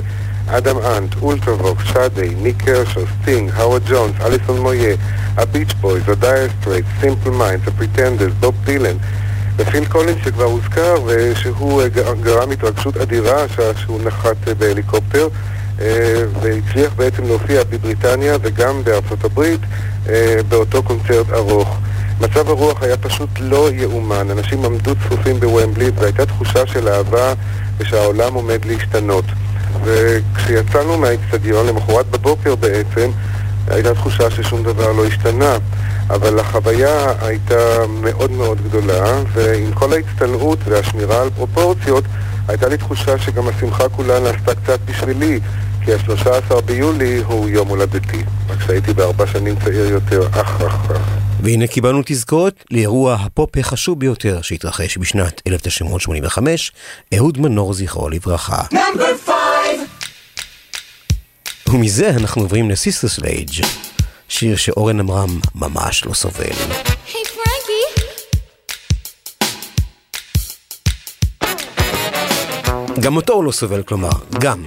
[0.51, 4.97] אדם אנט, אולטרווקס, שאדה, ניק קרשו, סטינג, האוורד ג'ונס, אליסון מויה,
[5.37, 8.97] הביץ' בויז, הדייר סטרייטס, סימפל מיינדס, הפריטנדרס, בוב דילן,
[9.59, 11.89] ופיל קולינס שכבר הוזכר ושהוא אה,
[12.21, 13.45] גרם התרגשות אדירה
[13.77, 15.29] שהוא נחת אה, בהליקופטר
[15.81, 19.61] אה, והצליח בעצם להופיע בבריטניה וגם בארצות הברית
[20.49, 21.77] באותו קונצרט ארוך.
[22.21, 27.33] מצב הרוח היה פשוט לא יאומן, אנשים עמדו צפופים בוומבלי והייתה תחושה של אהבה
[27.79, 29.25] ושהעולם עומד להשתנות.
[29.85, 33.11] וכשיצאנו מהאיצטדיון למחרת בבוקר בעצם
[33.71, 35.57] הייתה תחושה ששום דבר לא השתנה,
[36.11, 42.05] אבל החוויה הייתה מאוד מאוד גדולה, ועם כל ההצטנעות והשמירה על פרופורציות,
[42.49, 45.41] הייתה לי תחושה שגם השמחה כולה נעשתה קצת בשבילי,
[45.85, 51.01] כי ה-13 ביולי הוא יום הולדתי, רק שהייתי בארבע שנים צעיר יותר, אך אך אך.
[51.43, 56.73] והנה קיבלנו תזכורת לאירוע הפופ החשוב ביותר שהתרחש בשנת 1985,
[57.17, 58.63] אהוד מנור זכרו לברכה.
[58.73, 59.58] Number five.
[61.73, 63.51] ומזה אנחנו עוברים לסיסטר סלייג',
[64.29, 66.55] שיר שאורן אמרם ממש לא סובל.
[73.01, 74.65] גם אותו הוא לא סובל, כלומר, גם.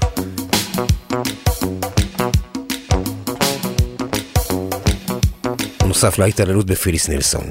[5.88, 7.46] נוסף להתעללות בפיליס נילסון.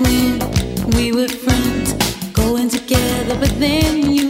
[0.00, 1.92] We were friends,
[2.32, 4.27] going together, but then you.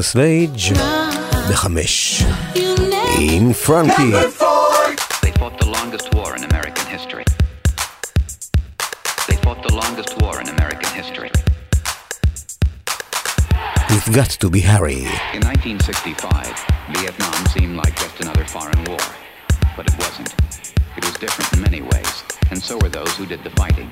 [0.00, 0.78] מריסה סווייג'
[1.50, 2.22] בחמש.
[3.18, 4.12] עם פרנקי.
[13.90, 15.02] We've got to be Harry.
[15.36, 16.56] In 1965,
[16.96, 19.04] Vietnam seemed like just another foreign war.
[19.76, 20.30] But it wasn't.
[20.98, 22.14] It was different in many ways,
[22.50, 23.90] and so were those who did the fighting.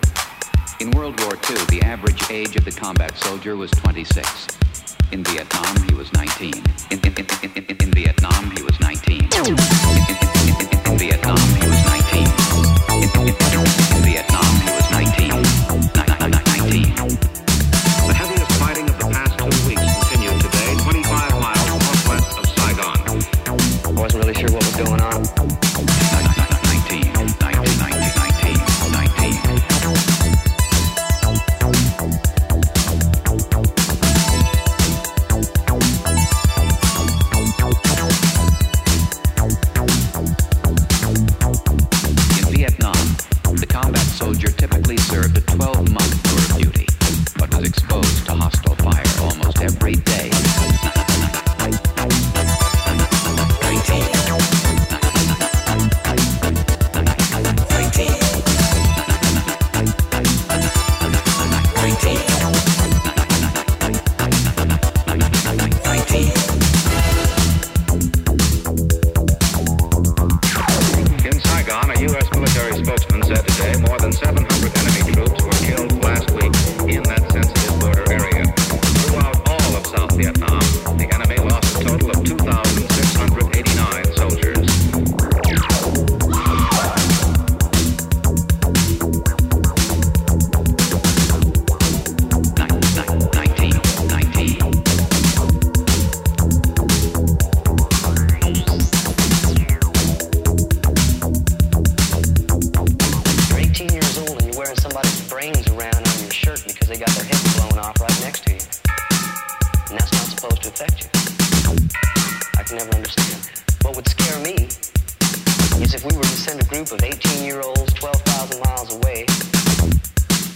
[0.83, 4.68] In World War II, the average age of the combat soldier was 26.
[5.11, 6.53] In Vietnam, he was 19.
[6.91, 9.88] In, in, in, in Vietnam, he was 19.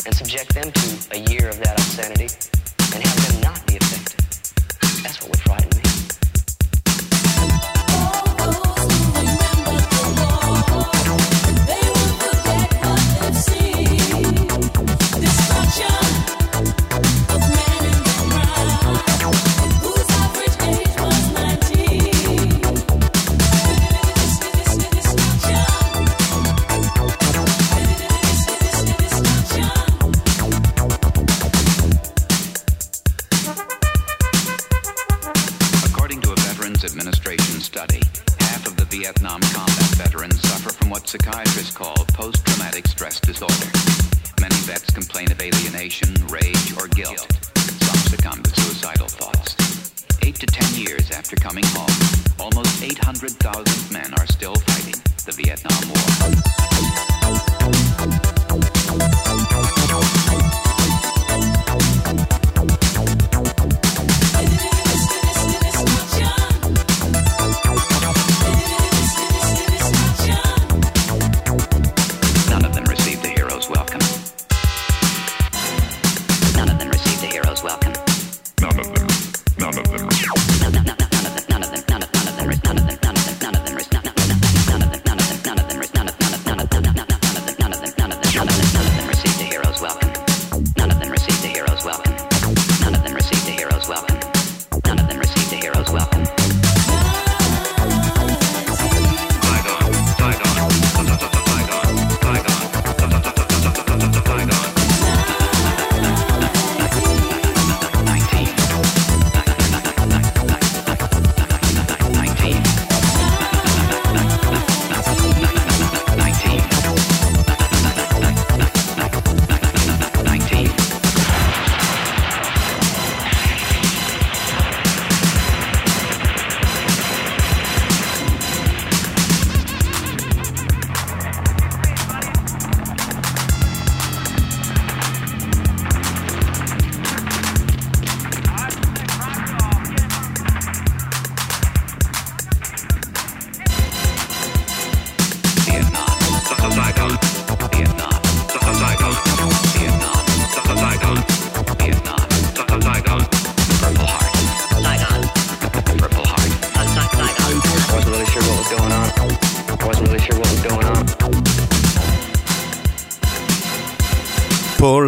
[0.04, 2.28] and subject them to a year of that obscenity
[2.94, 4.18] and have them not be affected.
[5.02, 5.61] That's what we're trying.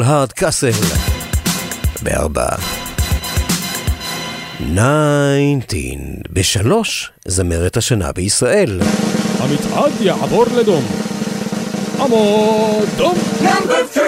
[0.04, 0.70] הארד קאסל.
[2.02, 2.46] בארבע.
[4.56, 5.78] 19
[6.30, 8.80] בשלוש זמרת השנה בישראל.
[9.38, 10.84] המצעד יעבור לדום.
[12.00, 13.18] עמוד דום.
[13.42, 14.04] נאמבר 3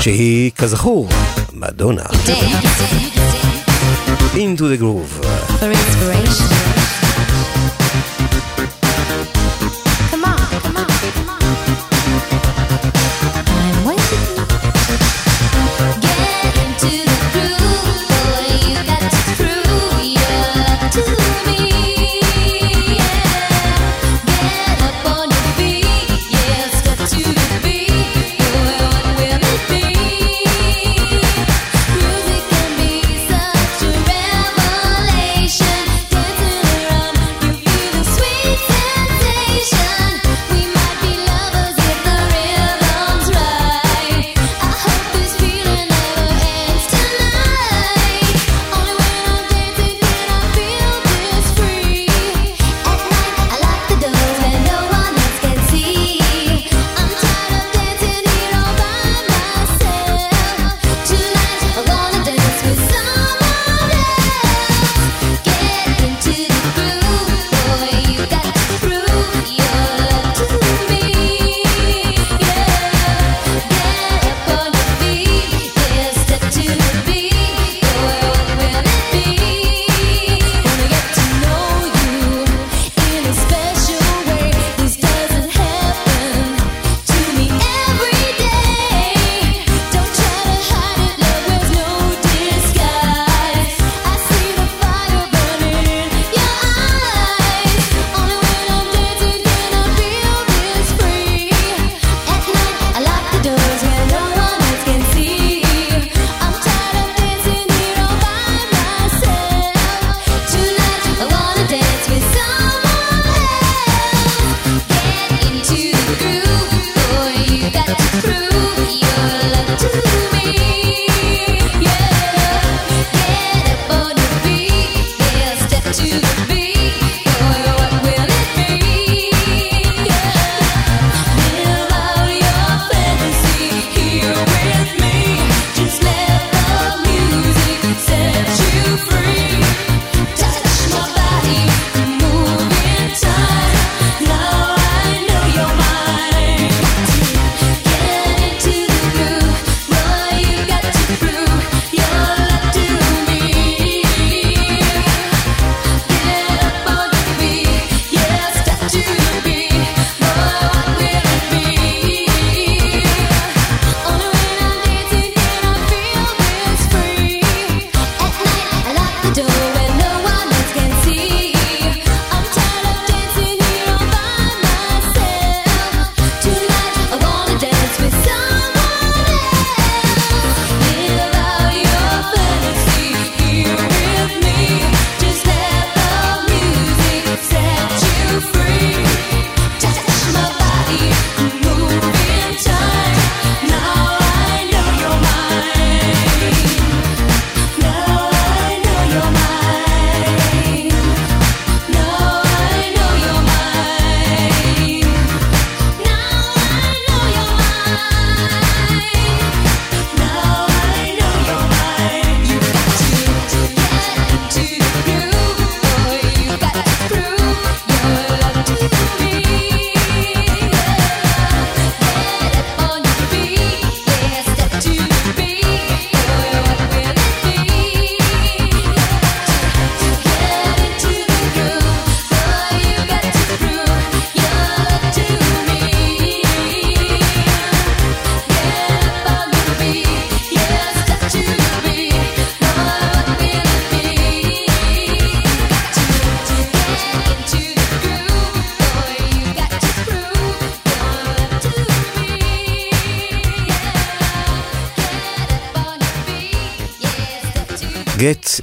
[0.00, 1.08] שהיא כזכור,
[1.52, 2.04] מדונה.
[4.34, 5.26] Into the groove.
[5.60, 6.81] For inspiration.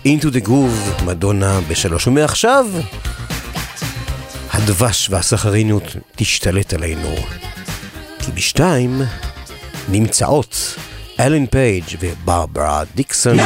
[0.10, 2.66] Into the groove, מדונה בשלוש, ומעכשיו
[4.52, 5.84] הדבש והסחרינות
[6.16, 7.16] תשתלט עלינו.
[8.20, 9.02] כי בשתיים
[9.90, 10.76] נמצאות
[11.20, 13.38] אלן פייג' וברברה דיקסון.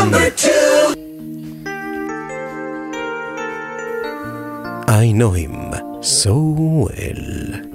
[4.87, 5.55] I know him
[6.01, 6.35] so
[6.85, 7.72] well.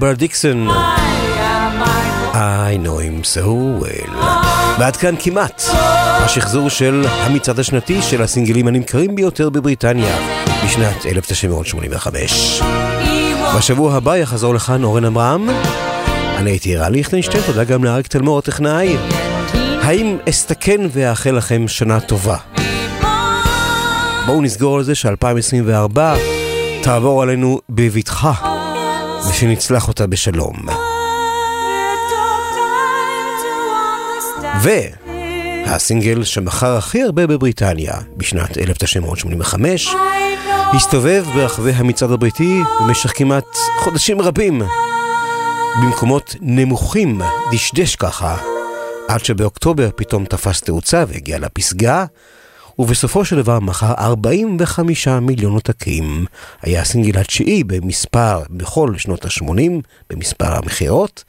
[0.00, 0.68] וברברה דיקסון.
[2.32, 3.46] I know him so
[3.82, 4.14] well.
[4.78, 5.62] ועד כאן כמעט
[6.24, 10.16] השחזור של המצעד השנתי של הסינגלים הנמכרים ביותר בבריטניה
[10.64, 12.62] בשנת 1985.
[13.56, 15.48] בשבוע הבא יחזור לכאן אורן עמרם.
[16.36, 18.96] אני הייתי רן ליכטנשטיין, תודה גם לאריק תלמור הטכנאי.
[19.82, 22.36] האם אסתכן ואאחל לכם שנה טובה?
[24.26, 25.98] בואו נסגור על זה ש-2024
[26.82, 28.49] תעבור עלינו בבטחה
[29.40, 30.56] ושנצלח אותה בשלום.
[34.62, 39.88] והסינגל שמכר הכי הרבה בבריטניה בשנת 1985
[40.74, 44.62] הסתובב ברחבי המצעד הבריטי במשך כמעט חודשים רבים
[45.82, 47.20] במקומות נמוכים,
[47.52, 48.36] דשדש ככה,
[49.08, 52.04] עד שבאוקטובר פתאום תפס תאוצה והגיע לפסגה
[52.78, 56.26] ובסופו של דבר מכר 45 מיליון עותקים.
[56.62, 59.72] היה הסינגל התשיעי במספר, בכל שנות ה-80,
[60.10, 61.24] במספר המכירות,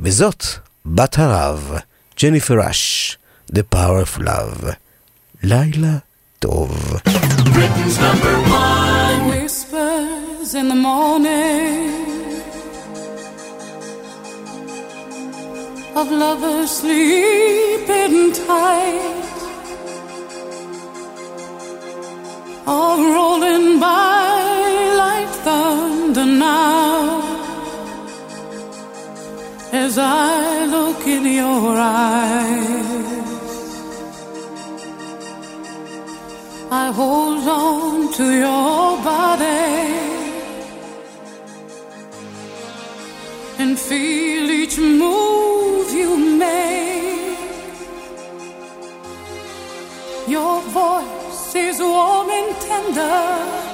[0.00, 0.44] וזאת
[0.86, 1.72] בת הרב,
[2.22, 3.18] ג'ניפר ראש,
[3.52, 4.66] The Power of Love.
[5.42, 5.96] לילה
[6.38, 6.96] טוב.
[7.44, 9.28] Britain's number one.
[9.30, 11.98] Whispers in the morning
[16.00, 18.16] of lovers sleeping
[18.46, 19.17] tight,
[22.68, 27.22] all rolling by like thunder now.
[29.72, 33.28] As I look in your eyes,
[36.70, 39.66] I hold on to your body
[43.60, 46.10] and feel each move you
[46.44, 47.38] make.
[50.28, 51.17] Your voice
[51.58, 53.67] is warm and tender